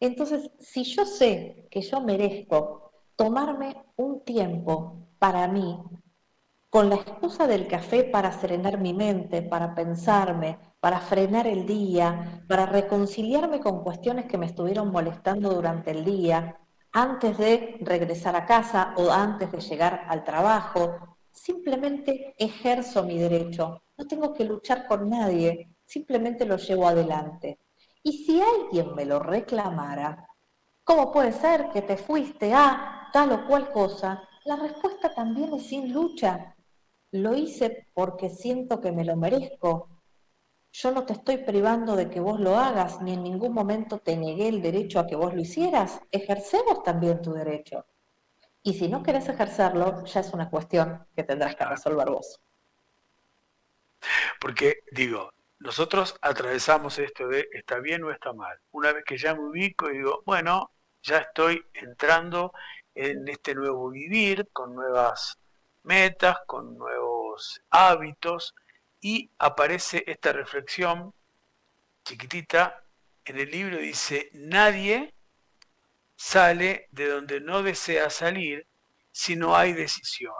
[0.00, 5.78] Entonces, si yo sé que yo merezco tomarme un tiempo para mí,
[6.74, 12.44] con la excusa del café para serenar mi mente, para pensarme, para frenar el día,
[12.48, 16.58] para reconciliarme con cuestiones que me estuvieron molestando durante el día,
[16.92, 23.82] antes de regresar a casa o antes de llegar al trabajo, simplemente ejerzo mi derecho.
[23.96, 27.60] No tengo que luchar con nadie, simplemente lo llevo adelante.
[28.06, 30.28] Y si alguien me lo reclamara,
[30.84, 34.28] ¿cómo puede ser que te fuiste a tal o cual cosa?
[34.44, 36.54] La respuesta también es sin lucha.
[37.12, 39.88] Lo hice porque siento que me lo merezco.
[40.70, 44.18] Yo no te estoy privando de que vos lo hagas, ni en ningún momento te
[44.18, 46.02] negué el derecho a que vos lo hicieras.
[46.10, 47.86] Ejercemos también tu derecho.
[48.62, 52.42] Y si no querés ejercerlo, ya es una cuestión que tendrás que resolver vos.
[54.38, 55.30] Porque, digo,
[55.64, 58.60] nosotros atravesamos esto de está bien o está mal.
[58.72, 60.72] Una vez que ya me ubico y digo, bueno,
[61.02, 62.52] ya estoy entrando
[62.94, 65.38] en este nuevo vivir, con nuevas
[65.82, 68.54] metas, con nuevos hábitos,
[69.00, 71.14] y aparece esta reflexión
[72.04, 72.84] chiquitita
[73.24, 75.14] en el libro, dice, nadie
[76.14, 78.66] sale de donde no desea salir
[79.12, 80.34] si no hay decisión,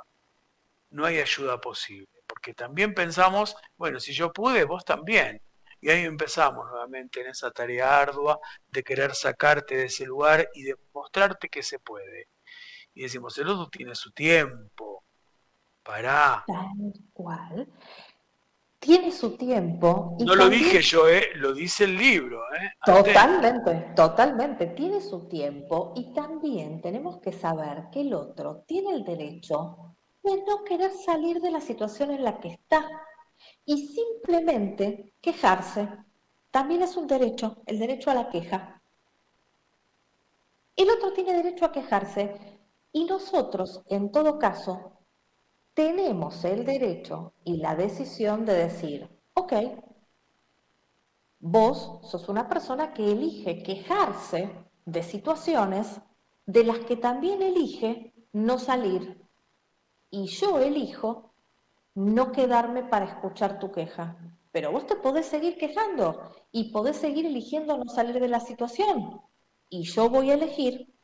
[0.91, 5.41] no hay ayuda posible porque también pensamos, bueno, si yo pude, vos también.
[5.81, 8.41] Y ahí empezamos nuevamente en esa tarea ardua
[8.73, 12.27] de querer sacarte de ese lugar y de mostrarte que se puede.
[12.93, 15.05] Y decimos, el otro tiene su tiempo.
[15.85, 16.43] Pará.
[16.45, 17.69] Tal cual.
[18.81, 20.17] tiene su tiempo.
[20.19, 21.29] no lo dije yo, ¿eh?
[21.37, 22.43] lo dice el libro.
[22.53, 22.73] ¿eh?
[22.85, 24.67] Totalmente, totalmente.
[24.67, 29.94] Tiene su tiempo y también tenemos que saber que el otro tiene el derecho
[30.25, 32.91] de no querer salir de la situación en la que está
[33.65, 35.89] y simplemente quejarse.
[36.51, 38.83] También es un derecho, el derecho a la queja.
[40.77, 42.59] El otro tiene derecho a quejarse
[42.91, 44.93] y nosotros, en todo caso,
[45.75, 49.53] tenemos el derecho y la decisión de decir, ok,
[51.41, 54.51] vos sos una persona que elige quejarse
[54.87, 56.01] de situaciones
[56.47, 59.24] de las que también elige no salir.
[60.17, 61.35] Y yo elijo
[61.97, 64.17] no quedarme para escuchar tu queja.
[64.53, 69.21] Pero vos te podés seguir quejando y podés seguir eligiendo no salir de la situación.
[69.69, 70.95] Y yo voy a elegir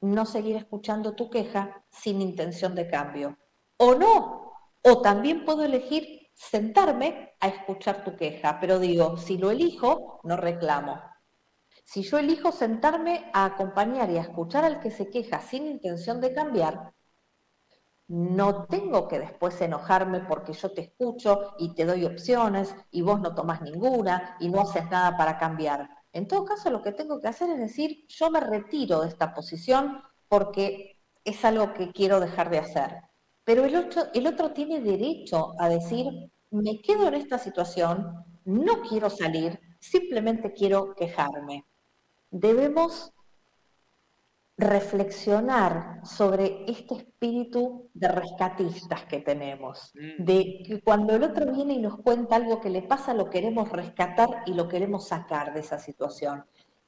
[0.00, 3.38] no seguir escuchando tu queja sin intención de cambio
[3.76, 4.52] o no.
[4.82, 10.36] O también puedo elegir sentarme a escuchar tu queja, pero digo, si lo elijo, no
[10.36, 11.00] reclamo.
[11.84, 16.20] Si yo elijo sentarme a acompañar y a escuchar al que se queja sin intención
[16.20, 16.94] de cambiar,
[18.08, 23.20] no tengo que después enojarme porque yo te escucho y te doy opciones y vos
[23.20, 25.88] no tomás ninguna y no haces nada para cambiar.
[26.12, 29.32] En todo caso, lo que tengo que hacer es decir, yo me retiro de esta
[29.32, 33.00] posición porque es algo que quiero dejar de hacer.
[33.44, 36.06] Pero el otro, el otro tiene derecho a decir,
[36.50, 41.66] me quedo en esta situación, no quiero salir, simplemente quiero quejarme.
[42.30, 43.12] Debemos
[44.56, 50.22] reflexionar sobre este espíritu de rescatistas que tenemos, mm.
[50.22, 53.70] de que cuando el otro viene y nos cuenta algo que le pasa, lo queremos
[53.70, 56.44] rescatar y lo queremos sacar de esa situación.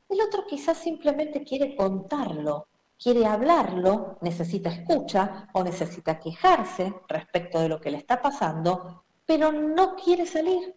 [0.09, 7.69] El otro quizás simplemente quiere contarlo, quiere hablarlo, necesita escucha o necesita quejarse respecto de
[7.69, 10.77] lo que le está pasando, pero no quiere salir.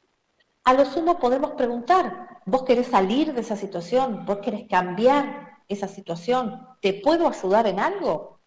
[0.64, 4.26] A lo sumo podemos preguntar, ¿vos querés salir de esa situación?
[4.26, 6.68] ¿Vos querés cambiar esa situación?
[6.82, 8.42] ¿Te puedo ayudar en algo?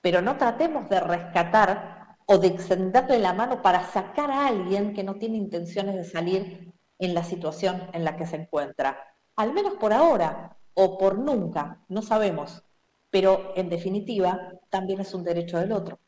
[0.00, 5.02] Pero no tratemos de rescatar o de extenderle la mano para sacar a alguien que
[5.02, 9.14] no tiene intenciones de salir en la situación en la que se encuentra.
[9.36, 12.62] Al menos por ahora, o por nunca, no sabemos,
[13.10, 15.98] pero en definitiva también es un derecho del otro.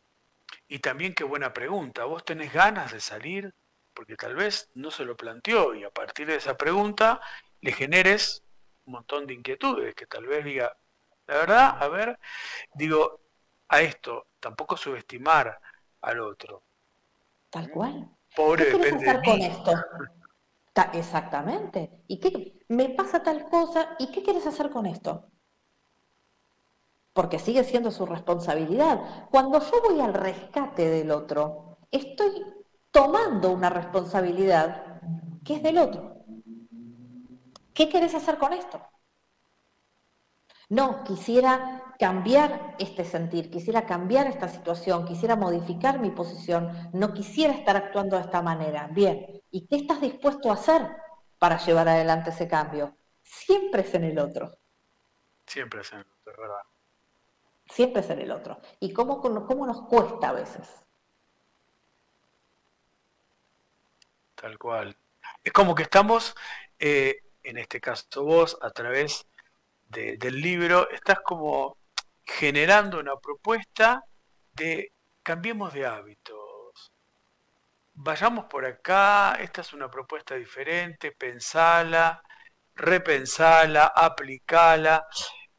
[0.69, 3.53] Y también qué buena pregunta, ¿vos tenés ganas de salir?
[3.95, 7.21] Porque tal vez no se lo planteó y a partir de esa pregunta
[7.61, 8.43] le generes
[8.87, 10.77] un montón de inquietudes, que tal vez diga,
[11.27, 12.19] la verdad, a ver,
[12.75, 13.21] digo,
[13.69, 15.59] a esto, tampoco subestimar
[16.03, 16.65] al otro.
[17.51, 18.11] Tal cual.
[18.35, 19.73] Pobre ¿Qué depende hacer con esto?
[20.95, 22.03] exactamente.
[22.07, 23.95] ¿Y qué me pasa tal cosa?
[23.99, 25.31] ¿Y qué quieres hacer con esto?
[27.13, 29.29] Porque sigue siendo su responsabilidad.
[29.31, 32.43] Cuando yo voy al rescate del otro, estoy
[32.91, 35.01] tomando una responsabilidad
[35.45, 36.12] que es del otro.
[37.75, 38.81] ¿Qué quieres hacer con esto?
[40.69, 47.53] No, quisiera cambiar este sentir, quisiera cambiar esta situación, quisiera modificar mi posición, no quisiera
[47.53, 48.89] estar actuando de esta manera.
[48.91, 50.89] Bien, ¿y qué estás dispuesto a hacer
[51.39, 52.97] para llevar adelante ese cambio?
[53.23, 54.59] Siempre es en el otro.
[55.47, 56.63] Siempre es en el otro, ¿verdad?
[57.69, 58.61] Siempre es en el otro.
[58.81, 60.69] ¿Y cómo, cómo nos cuesta a veces?
[64.35, 64.97] Tal cual.
[65.45, 66.35] Es como que estamos,
[66.79, 69.27] eh, en este caso vos, a través
[69.89, 71.77] del libro, estás como
[72.25, 74.05] generando una propuesta
[74.53, 76.93] de cambiemos de hábitos.
[77.95, 82.23] Vayamos por acá, esta es una propuesta diferente, pensala,
[82.75, 85.07] repensala, aplicala.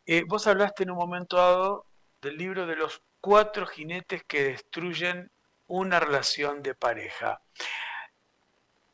[0.06, 1.86] Eh, vos hablaste en un momento dado
[2.22, 5.32] del libro de los cuatro jinetes que destruyen
[5.68, 7.40] una relación de pareja.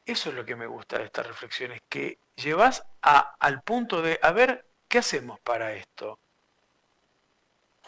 [0.06, 4.20] Eso es lo que me gusta de estas reflexiones, que llevas a, al punto de,
[4.22, 6.20] a ver, ¿Qué hacemos para esto?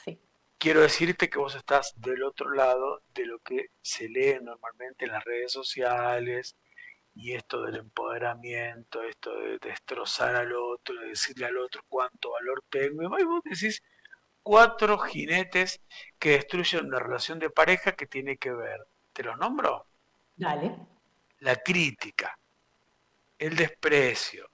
[0.06, 0.20] Sí.
[0.60, 5.14] Quiero decirte que vos estás del otro lado de lo que se lee normalmente en
[5.14, 6.56] las redes sociales
[7.16, 12.64] y esto del empoderamiento, esto de destrozar al otro, de decirle al otro cuánto valor
[12.70, 13.18] tengo.
[13.18, 13.82] Y vos decís
[14.44, 15.82] cuatro jinetes
[16.20, 18.86] que destruyen una relación de pareja que tiene que ver.
[19.12, 19.88] ¿Te los nombro?
[20.36, 20.78] Dale.
[21.40, 22.38] La crítica,
[23.42, 24.48] el desprecio,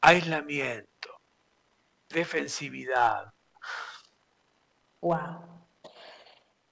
[0.00, 1.20] aislamiento,
[2.08, 3.32] defensividad.
[5.00, 5.44] Wow.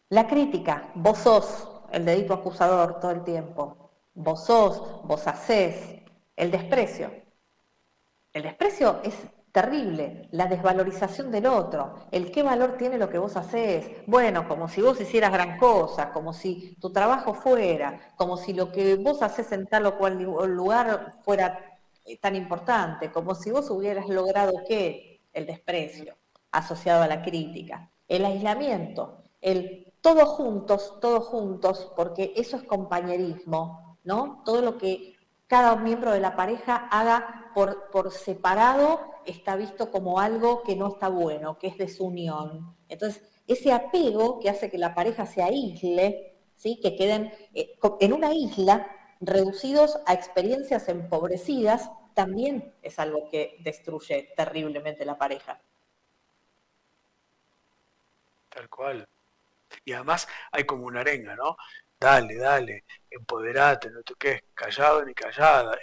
[0.08, 3.92] La crítica, vos sos el dedito acusador todo el tiempo.
[4.14, 6.02] Vos sos, vos hacés.
[6.34, 7.12] El desprecio.
[8.32, 9.14] El desprecio es
[9.56, 14.68] terrible, la desvalorización del otro, el qué valor tiene lo que vos haces, bueno, como
[14.68, 19.22] si vos hicieras gran cosa, como si tu trabajo fuera, como si lo que vos
[19.22, 21.58] haces en tal o cual lugar fuera
[22.04, 26.18] eh, tan importante, como si vos hubieras logrado qué, el desprecio
[26.52, 33.96] asociado a la crítica, el aislamiento, el todos juntos, todos juntos, porque eso es compañerismo,
[34.04, 34.42] ¿no?
[34.44, 40.20] Todo lo que cada miembro de la pareja haga por, por separado está visto como
[40.20, 42.76] algo que no está bueno, que es desunión.
[42.88, 46.80] Entonces, ese apego que hace que la pareja se aísle, ¿sí?
[46.82, 54.32] que queden eh, en una isla reducidos a experiencias empobrecidas, también es algo que destruye
[54.36, 55.60] terriblemente la pareja.
[58.48, 59.06] Tal cual.
[59.84, 61.56] Y además hay como una arenga, ¿no?
[61.98, 65.78] Dale, dale, empoderate, no te quedes callado ni callada.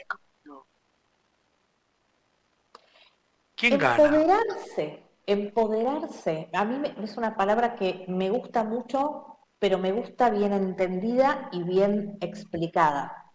[3.68, 6.50] Empoderarse, empoderarse.
[6.54, 11.64] A mí es una palabra que me gusta mucho, pero me gusta bien entendida y
[11.64, 13.32] bien explicada.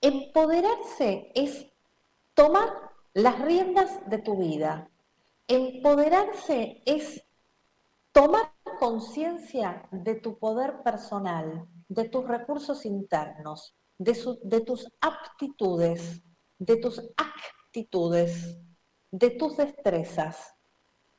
[0.00, 1.66] Empoderarse es
[2.34, 2.68] tomar
[3.12, 4.90] las riendas de tu vida.
[5.46, 7.24] Empoderarse es
[8.12, 16.22] tomar conciencia de tu poder personal, de tus recursos internos, de, de tus aptitudes,
[16.58, 18.58] de tus actitudes,
[19.14, 20.56] de tus destrezas,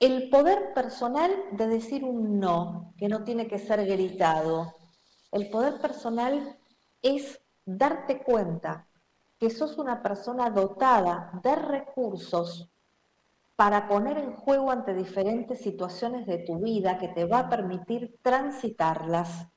[0.02, 4.76] el poder personal de decir un no, que no tiene que ser gritado.
[5.32, 6.58] El poder personal
[7.02, 8.90] es darte cuenta
[9.40, 12.70] que sos una persona dotada de recursos
[13.56, 18.20] para poner en juego ante diferentes situaciones de tu vida que te va a permitir
[18.22, 19.48] transitarlas.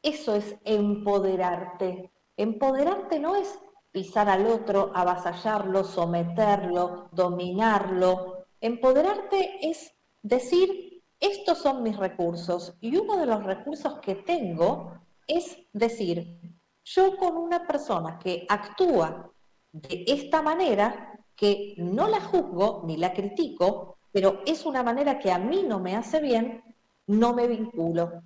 [0.00, 2.12] Eso es empoderarte.
[2.36, 3.58] Empoderarte no es
[3.94, 8.46] pisar al otro, avasallarlo, someterlo, dominarlo.
[8.60, 14.94] Empoderarte es decir, estos son mis recursos y uno de los recursos que tengo
[15.28, 16.40] es decir,
[16.84, 19.30] yo con una persona que actúa
[19.70, 25.30] de esta manera, que no la juzgo ni la critico, pero es una manera que
[25.30, 26.64] a mí no me hace bien,
[27.06, 28.24] no me vinculo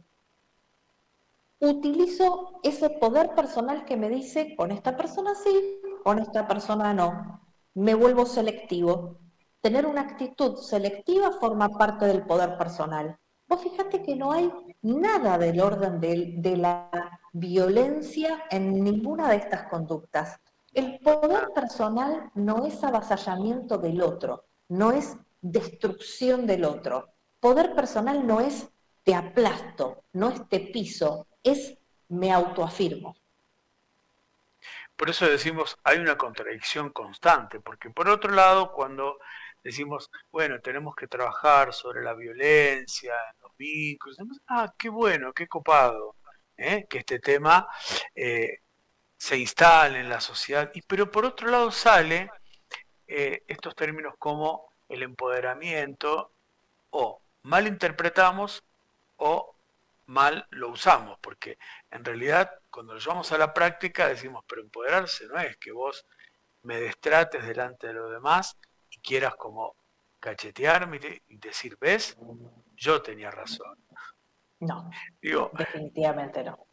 [1.61, 7.41] utilizo ese poder personal que me dice, con esta persona sí, con esta persona no.
[7.75, 9.19] Me vuelvo selectivo.
[9.61, 13.19] Tener una actitud selectiva forma parte del poder personal.
[13.49, 14.53] Vos fíjate que no hay
[14.83, 16.91] nada del orden de, de la
[17.33, 20.39] violencia en ninguna de estas conductas.
[20.75, 27.09] El poder personal no es avasallamiento del otro, no es destrucción del otro.
[27.41, 28.69] Poder personal no es
[29.03, 31.77] te aplasto, no es te piso, es
[32.09, 33.17] me autoafirmo.
[34.97, 39.19] Por eso decimos, hay una contradicción constante, porque por otro lado, cuando
[39.63, 44.19] decimos, bueno, tenemos que trabajar sobre la violencia, los vínculos,
[44.49, 46.17] ah, qué bueno, qué copado,
[46.57, 46.87] ¿eh?
[46.91, 47.69] que este tema
[48.15, 48.59] eh,
[49.17, 52.31] se instale en la sociedad, y, pero por otro lado sale
[53.07, 56.33] eh, estos términos como el empoderamiento,
[56.91, 58.65] o malinterpretamos
[59.17, 59.55] o
[60.09, 61.59] mal lo usamos, porque
[61.91, 66.07] en realidad cuando lo llevamos a la práctica decimos, pero empoderarse no es que vos
[66.63, 68.57] me destrates delante de los demás
[68.91, 69.77] y quieras como
[70.19, 70.99] cachetearme
[71.29, 72.17] y decir, ves,
[72.75, 73.79] yo tenía razón.
[74.61, 74.91] No,
[75.53, 76.67] definitivamente no.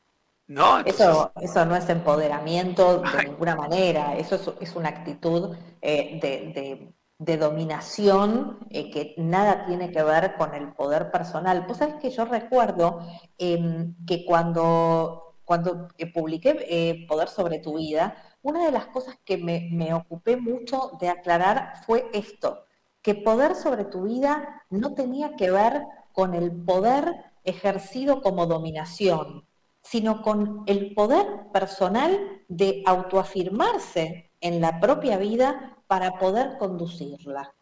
[0.47, 6.51] No, eso, eso no es empoderamiento de ninguna manera, eso es, una actitud eh, de
[6.53, 11.65] de dominación eh, que nada tiene que ver con el poder personal.
[11.67, 12.99] Vos sabés que yo recuerdo
[13.37, 19.17] em, que cuando, cuando eh, publiqué eh, Poder sobre tu vida, una de las cosas
[19.23, 22.65] que me, me ocupé mucho de aclarar fue esto,
[23.01, 29.47] que poder sobre tu vida no tenía que ver con el poder ejercido como dominación,
[29.81, 37.53] sino con el poder personal de autoafirmarse en la propia vida para poder conducirla.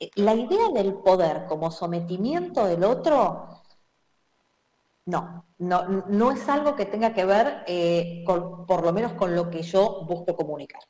[0.00, 3.62] Eh, la idea del poder como sometimiento del otro,
[5.06, 9.34] no, no, no es algo que tenga que ver eh, con, por lo menos con
[9.34, 10.82] lo que yo busco comunicar.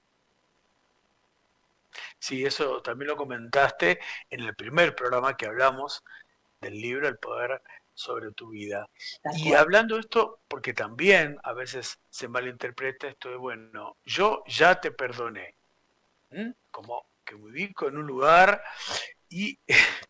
[2.19, 3.99] Sí, eso también lo comentaste
[4.31, 6.03] en el primer programa que hablamos
[6.61, 7.61] del libro El poder
[7.93, 8.89] sobre tu vida.
[9.37, 14.81] Y hablando de esto, porque también a veces se malinterpreta esto de, bueno, yo ya
[14.81, 15.55] te perdoné.
[16.71, 18.63] Como que me ubico en un lugar
[19.29, 19.59] y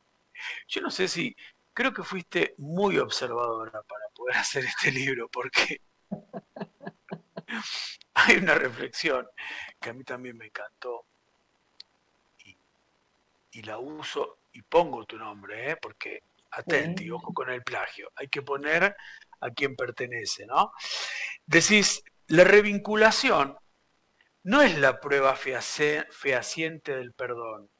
[0.68, 1.34] yo no sé si,
[1.72, 5.80] creo que fuiste muy observadora para poder hacer este libro, porque
[8.14, 9.26] hay una reflexión
[9.80, 11.06] que a mí también me encantó.
[13.52, 15.76] y la uso y pongo tu nombre, ¿eh?
[15.80, 18.96] porque atenti, ojo con el plagio, hay que poner
[19.40, 20.72] a quien pertenece, ¿no?
[21.46, 23.56] Decís, la revinculación
[24.44, 27.70] no es la prueba fehaciente del perdón.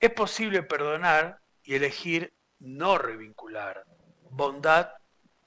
[0.00, 3.84] Es posible perdonar y elegir no revincular.
[4.30, 4.90] Bondad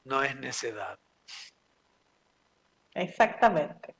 [0.05, 0.97] no es necedad.
[2.93, 3.95] Exactamente.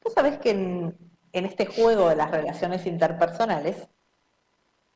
[0.00, 3.88] Tú sabes que en, este juego de las relaciones interpersonales,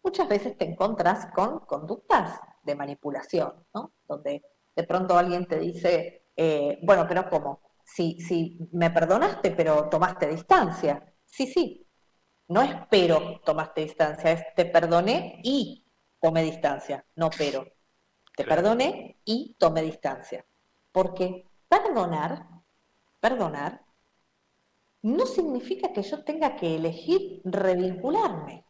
[0.03, 3.93] muchas veces te encontras con conductas de manipulación, ¿no?
[4.07, 4.43] Donde
[4.75, 7.66] de pronto alguien te dice, eh, bueno, pero ¿cómo?
[7.87, 11.15] Si, si me perdonaste, pero tomaste distancia.
[11.25, 11.87] Sí, sí.
[12.49, 15.85] No es pero tomaste distancia, es te perdoné y
[16.21, 17.67] tomé distancia, no pero.
[18.37, 20.45] Te perdoné y tomé distancia.
[20.93, 22.47] Porque perdonar,
[23.19, 23.83] perdonar,
[25.03, 28.65] no significa que yo tenga que elegir revincularme.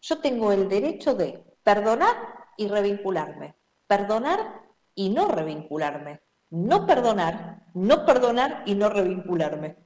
[0.00, 2.16] Yo tengo el derecho de perdonar
[2.56, 3.54] y revincularme.
[3.86, 4.62] Perdonar
[4.94, 6.20] y no revincularme.
[6.50, 9.76] No perdonar, no perdonar y no revincularme.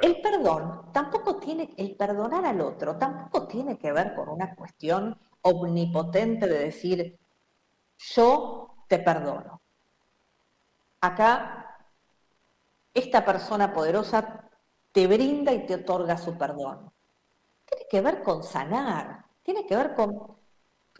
[0.00, 5.18] El perdón tampoco tiene, el perdonar al otro tampoco tiene que ver con una cuestión
[5.42, 7.18] omnipotente de decir,
[7.98, 9.60] yo te perdono.
[11.02, 11.86] Acá,
[12.94, 14.48] esta persona poderosa
[14.90, 16.90] te brinda y te otorga su perdón.
[17.66, 20.39] Tiene que ver con sanar, tiene que ver con,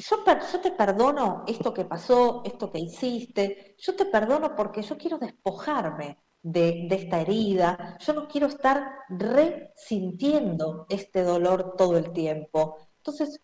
[0.01, 5.19] yo, te perdono esto que pasó, esto que hiciste, yo te perdono porque yo quiero
[5.19, 12.77] despojarme de, de, esta herida, yo no quiero estar resintiendo este dolor todo el tiempo.
[12.97, 13.41] Entonces,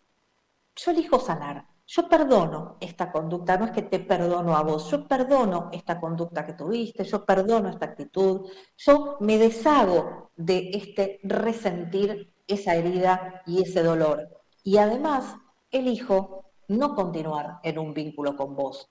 [0.75, 1.67] yo elijo sanar.
[1.89, 6.45] Yo perdono esta conducta, no es que te perdono a vos, yo perdono esta conducta
[6.45, 13.61] que tuviste, yo perdono esta actitud, yo me deshago de este resentir esa herida y
[13.61, 14.27] ese dolor.
[14.63, 15.37] Y además
[15.71, 18.89] elijo no continuar en un vínculo con vos,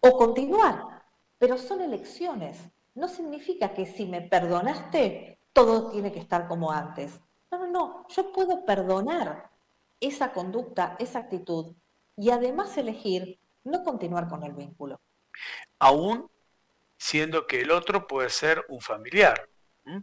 [0.00, 1.04] o continuar,
[1.38, 2.58] pero son elecciones.
[2.94, 7.20] No significa que si me perdonaste, todo tiene que estar como antes.
[7.50, 9.50] No, no, no, yo puedo perdonar
[10.00, 11.74] esa conducta, esa actitud,
[12.16, 15.00] y además elegir no continuar con el vínculo.
[15.78, 16.30] Aún
[17.00, 19.48] siendo que el otro puede ser un familiar.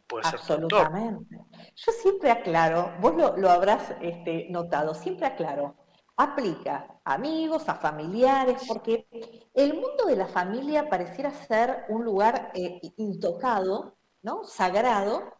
[0.08, 1.38] Puede Absolutamente.
[1.76, 5.76] Yo siempre aclaro, vos lo, habrás este, notado, siempre aclaro,
[6.18, 9.08] aplica a amigos, a familiares, porque
[9.54, 14.44] el mundo de la familia pareciera ser un lugar eh, intocado, ¿no?
[14.44, 15.38] sagrado,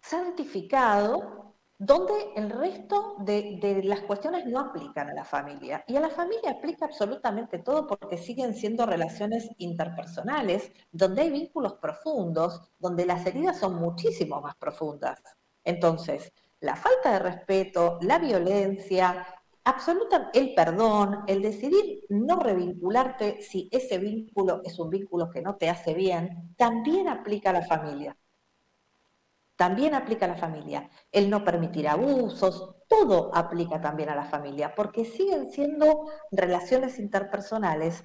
[0.00, 5.84] santificado, donde el resto de, las cuestiones no aplican a la familia.
[5.86, 11.74] Y a la familia aplica absolutamente todo porque siguen siendo relaciones interpersonales, donde hay vínculos
[11.74, 15.20] profundos, donde las heridas son muchísimo más profundas.
[15.64, 19.26] Entonces, la falta de respeto, la violencia,
[19.64, 25.56] absoluta, el perdón, el decidir no revincularte si ese vínculo es un vínculo que no
[25.56, 28.16] te hace bien, también aplica a la familia
[29.56, 30.90] también aplica a la familia.
[31.12, 38.02] El no permitir abusos, todo aplica también a la familia, porque siguen siendo relaciones interpersonales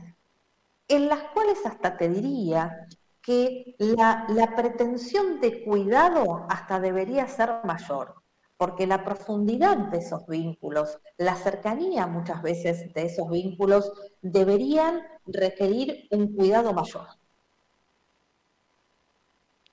[0.87, 2.87] en las cuales hasta te diría
[3.21, 8.15] que la, pretensión de cuidado hasta debería ser mayor,
[8.59, 13.91] porque la profundidad de esos vínculos, la cercanía muchas veces de esos vínculos
[14.21, 17.07] deberían requerir un cuidado mayor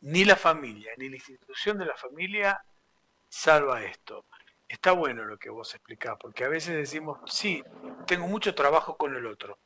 [0.06, 2.62] ni la familia, ni la institución de la familia
[3.28, 4.24] salva esto.
[4.68, 7.62] Está bueno lo que vos explicás, porque a veces decimos, sí,
[8.06, 9.58] tengo mucho trabajo con el otro.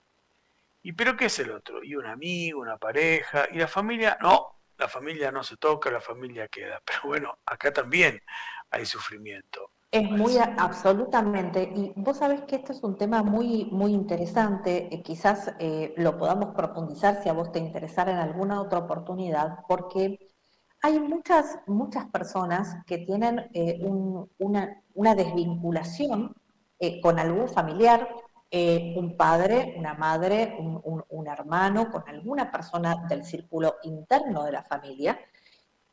[0.83, 1.85] ¿Y pero qué es el otro?
[1.85, 6.01] Y un amigo, una pareja, y la familia, no, la familia no se toca, la
[6.01, 6.83] familia queda.
[6.85, 8.21] Pero bueno, acá también
[8.71, 9.71] hay sufrimiento.
[9.93, 15.03] Es muy absolutamente, y vos sabés que esto es un tema muy, muy interesante, eh,
[15.03, 20.31] quizás eh, lo podamos profundizar si a vos te interesara en alguna otra oportunidad, porque
[20.83, 23.81] hay muchas, muchas personas que tienen eh,
[24.39, 26.35] una, desvinculación
[26.79, 28.09] eh, con algún familiar,
[28.51, 34.63] eh, un padre, una madre, un, hermano, con alguna persona del círculo interno de la
[34.63, 35.19] familia,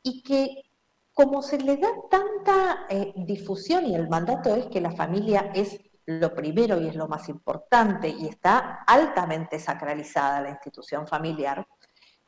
[0.02, 0.62] y que
[1.12, 2.86] como se le da tanta
[3.16, 5.78] difusión y el mandato es que la familia es
[6.08, 11.66] lo primero y es lo más importante y está altamente sacralizada la institución familiar,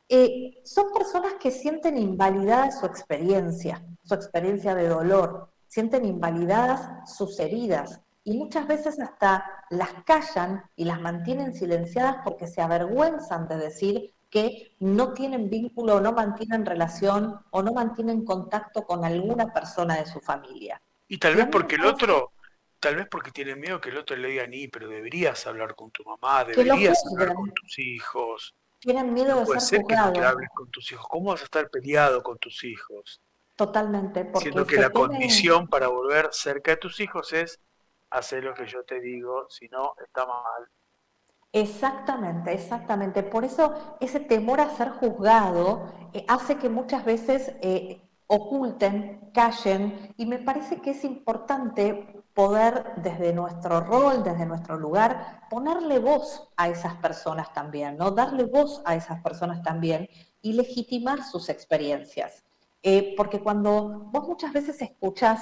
[0.07, 7.39] eh, son personas que sienten invalidada su experiencia, su experiencia de dolor, sienten invalidadas sus
[7.39, 13.57] heridas y muchas veces hasta las callan y las mantienen silenciadas porque se avergüenzan de
[13.57, 19.51] decir que no tienen vínculo o no mantienen relación o no mantienen contacto con alguna
[19.51, 20.81] persona de su familia.
[21.07, 22.31] Y tal vez porque el otro
[22.79, 25.91] tal vez porque tienen miedo que el otro le diga, ni, pero deberías hablar con
[25.91, 28.55] tu mamá, deberías hablar con tus hijos.
[28.79, 31.05] Tienen miedo de puede ser, que no hables con tus hijos.
[31.07, 33.21] ¿Cómo vas a estar peleado con tus hijos?
[33.55, 34.25] Totalmente.
[34.25, 37.59] Porque Siendo que la condición para volver cerca de tus hijos es
[38.11, 40.69] hacer lo que yo te digo, si no, está mal.
[41.53, 43.23] Exactamente, exactamente.
[43.23, 50.13] Por eso ese temor a ser juzgado eh, hace que muchas veces eh, oculten, callen,
[50.17, 56.49] y me parece que es importante poder desde nuestro rol, desde nuestro lugar, ponerle voz
[56.55, 58.11] a esas personas también, ¿no?
[58.11, 60.07] Darle voz a esas personas también
[60.41, 62.45] y legitimar sus experiencias.
[62.83, 65.41] Eh, porque cuando vos muchas veces escuchas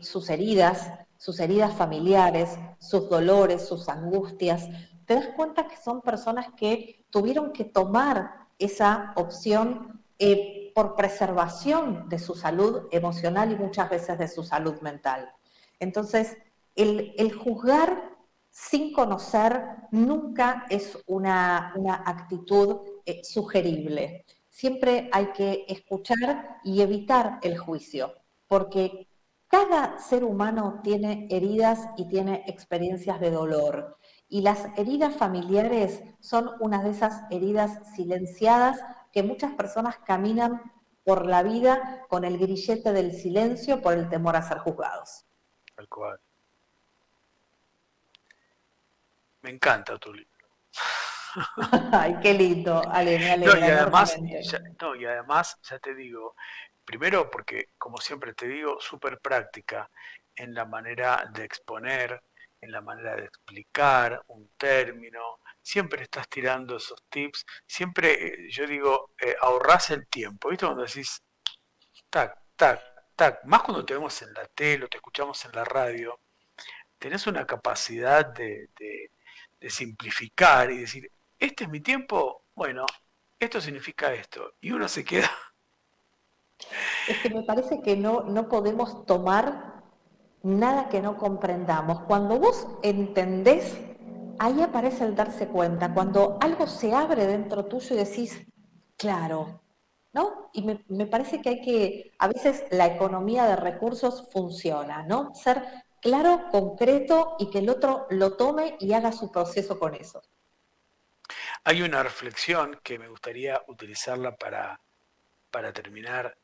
[0.00, 0.90] sus heridas,
[1.22, 4.68] sus heridas familiares, sus dolores, sus angustias,
[5.06, 12.08] te das cuenta que son personas que tuvieron que tomar esa opción eh, por preservación
[12.08, 15.32] de su salud emocional y muchas veces de su salud mental.
[15.78, 16.36] Entonces,
[16.74, 18.16] el, juzgar
[18.50, 19.62] sin conocer
[19.92, 21.72] nunca es una,
[22.04, 24.24] actitud eh, sugerible.
[24.48, 28.12] Siempre hay que escuchar y evitar el juicio,
[28.48, 29.06] porque
[29.52, 33.98] cada ser humano tiene heridas y tiene experiencias de dolor.
[34.26, 38.80] Y las heridas familiares son una de esas heridas silenciadas
[39.12, 40.72] que muchas personas caminan
[41.04, 45.26] por la vida con el grillete del silencio por el temor a ser juzgados.
[45.76, 46.18] Tal cual.
[49.42, 50.30] Me encanta tu libro.
[51.92, 53.58] Ay, qué lindo, Ale, me alegra.
[53.58, 54.16] y, además,
[54.80, 56.36] no, y además, ya te digo,
[56.84, 59.90] primero porque, como siempre te digo, súper práctica
[60.34, 62.22] en la manera de exponer,
[62.60, 68.66] en la manera de explicar un término, siempre estás tirando esos tips, siempre eh, yo
[68.66, 69.36] digo, eh,
[69.90, 70.66] el tiempo, ¿viste?
[70.66, 71.22] Cuando decís,
[72.10, 72.80] tac, tac,
[73.16, 76.20] tac, más cuando te vemos en la tele o te escuchamos en la radio,
[76.98, 78.70] tenés una capacidad de,
[79.60, 82.84] de simplificar y decir, este es mi tiempo, bueno,
[83.38, 85.30] esto significa esto, y uno se queda...
[87.08, 89.82] Es que me parece que no, no podemos tomar
[90.42, 92.02] nada que no comprendamos.
[92.02, 93.78] Cuando vos entendés,
[94.38, 95.92] ahí aparece el darse cuenta.
[95.92, 98.46] Cuando algo se abre dentro tuyo y decís,
[98.96, 99.62] claro,
[100.12, 100.50] ¿no?
[100.52, 105.34] Y me, parece que hay que, a veces la economía de recursos funciona, ¿no?
[105.34, 105.62] Ser
[106.00, 110.22] claro, concreto y que el otro lo tome y haga su proceso con eso.
[111.64, 114.80] Hay una reflexión que me gustaría utilizarla para,
[115.50, 116.36] para terminar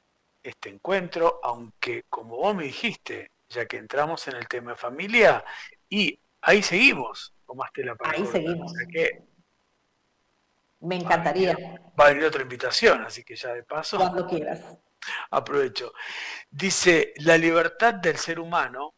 [0.42, 5.44] este encuentro, aunque como vos me dijiste, ya que entramos en el tema de familia
[5.88, 8.72] y ahí seguimos, tomaste la Ahí seguimos.
[10.80, 11.56] Me encantaría.
[11.98, 13.96] Va a, venir, otra invitación, así que ya de paso.
[13.96, 14.78] Cuando quieras.
[15.30, 15.92] Aprovecho.
[16.50, 18.94] Dice, la libertad del ser humano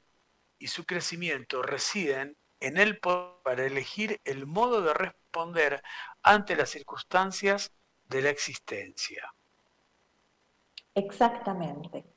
[0.59, 5.82] y su crecimiento residen en el poder para elegir el modo de responder
[6.22, 7.72] ante las circunstancias
[8.05, 9.32] de la existencia.
[10.95, 12.16] Exactamente.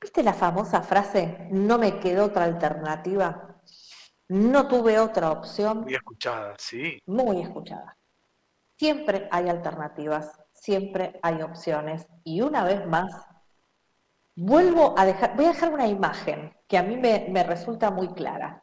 [0.00, 3.56] ¿Viste la famosa frase, no me quedó otra alternativa?
[4.28, 5.82] No tuve otra opción.
[5.82, 6.98] Muy escuchada, sí.
[7.06, 7.96] Muy escuchada.
[8.76, 12.06] Siempre hay alternativas, siempre hay opciones.
[12.22, 13.12] Y una vez más,
[14.34, 18.08] vuelvo a dejar, voy a dejar una imagen que a mí me, me resulta muy
[18.08, 18.62] clara.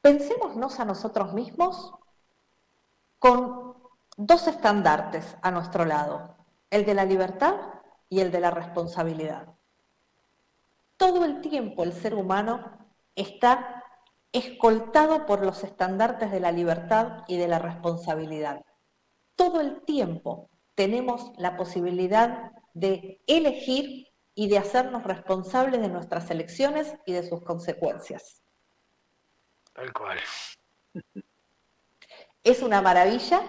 [0.00, 1.92] Pensémonos a nosotros mismos
[3.18, 3.74] con
[4.16, 6.37] dos estandartes a nuestro lado,
[6.70, 7.54] el de la libertad
[8.08, 9.58] y el de la responsabilidad
[10.98, 12.76] todo el tiempo el ser humano
[13.14, 13.82] está
[14.32, 18.62] escoltado por los estandartes de la libertad y de la responsabilidad.
[19.36, 26.94] Todo el tiempo tenemos la posibilidad de elegir y de hacernos responsables de nuestras elecciones
[27.06, 28.42] y de sus consecuencias.
[29.72, 30.18] Tal cual.
[32.42, 33.40] Es una maravilla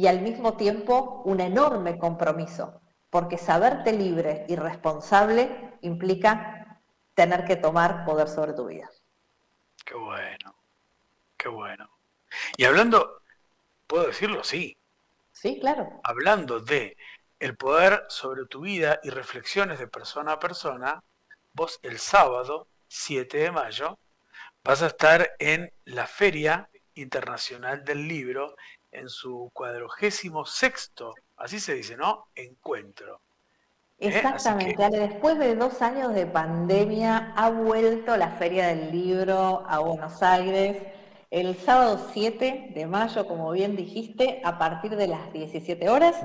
[0.00, 2.80] y al mismo tiempo un enorme compromiso,
[3.10, 6.80] porque saberte libre y responsable implica
[7.12, 8.88] tener que tomar poder sobre tu vida.
[9.84, 10.54] Qué bueno,
[11.36, 11.90] qué bueno.
[12.56, 13.20] Y hablando,
[13.86, 14.42] ¿puedo decirlo?
[14.42, 14.74] Sí.
[15.32, 16.00] Sí, claro.
[16.02, 16.96] Hablando de
[17.38, 21.02] el poder sobre tu vida y reflexiones de persona a persona,
[21.52, 23.98] vos el sábado 7 de mayo
[24.64, 28.56] vas a estar en la Feria Internacional del Libro
[28.92, 32.28] en su cuadragésimo sexto, así se dice, ¿no?
[32.34, 33.20] Encuentro.
[33.98, 34.08] ¿Eh?
[34.08, 40.22] Exactamente, después de dos años de pandemia ha vuelto la Feria del Libro a Buenos
[40.22, 40.82] Aires.
[41.30, 46.16] El sábado 7 de mayo, como bien dijiste, a partir de las 17 horas,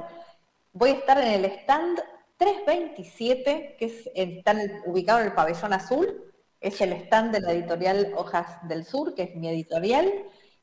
[0.72, 2.00] voy a estar en el stand
[2.38, 4.56] 327, que es, está
[4.86, 9.24] ubicado en el pabellón azul, es el stand de la editorial Hojas del Sur, que
[9.24, 10.12] es mi editorial,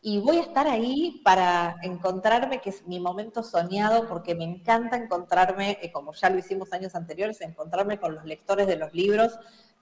[0.04, 4.96] y voy a estar ahí para encontrarme, que es mi momento soñado, porque me encanta
[4.96, 9.38] encontrarme, eh, como ya lo hicimos años anteriores, encontrarme con los lectores de los libros.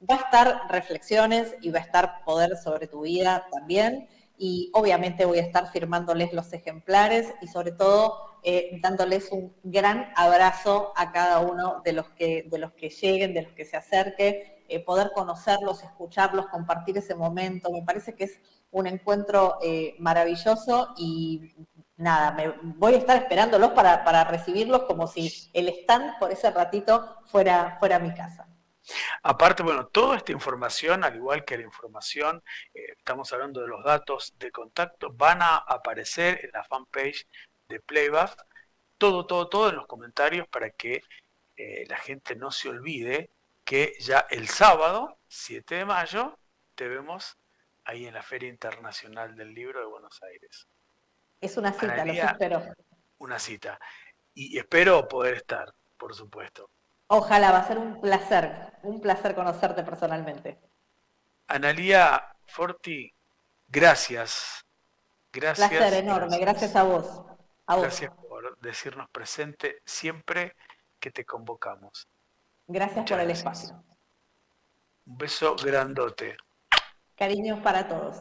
[0.09, 4.09] Va a estar reflexiones y va a estar poder sobre tu vida también.
[4.37, 10.13] Y obviamente voy a estar firmándoles los ejemplares y sobre todo eh, dándoles un gran
[10.17, 13.79] abrazo a cada uno de los que, de los que lleguen, de los que se
[13.79, 14.37] acerquen,
[14.69, 17.73] eh, poder conocerlos, escucharlos, compartir ese momento.
[17.73, 18.39] Me parece que es
[18.71, 21.55] un encuentro eh, maravilloso y
[21.97, 27.17] nada, me, voy a estar esperándolos para, recibirlos como si el stand por ese ratito
[27.27, 28.47] fuera, fuera mi casa.
[29.23, 32.43] Aparte, bueno, toda esta información, al igual que la información,
[32.73, 37.27] estamos hablando de los datos de contacto, van a aparecer en la fanpage
[37.69, 38.47] de Playback,
[38.99, 41.03] todo, todo, todo en los comentarios para que
[41.57, 43.31] eh, la gente no se olvide
[43.65, 46.39] que ya el sábado, 7 de mayo,
[46.75, 47.37] te vemos
[47.85, 50.67] ahí en la Feria Internacional del Libro de Buenos Aires.
[51.41, 52.63] Es una cita, lo espero.
[53.19, 53.79] Una cita.
[54.35, 56.71] Y espero poder estar, por supuesto.
[57.09, 60.61] Ojalá, va a ser un placer, un placer conocerte personalmente.
[61.49, 63.13] Analía Forti,
[63.67, 64.65] gracias.
[65.33, 65.69] Gracias.
[65.69, 67.25] Placer enorme, gracias a vos.
[67.67, 70.57] Gracias por decirnos presente siempre
[70.99, 72.09] que te convocamos.
[72.67, 73.83] Gracias por el espacio.
[75.07, 76.37] Un beso grandote.
[77.21, 78.17] Cariños para todos.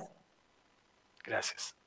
[1.23, 1.78] Gracias.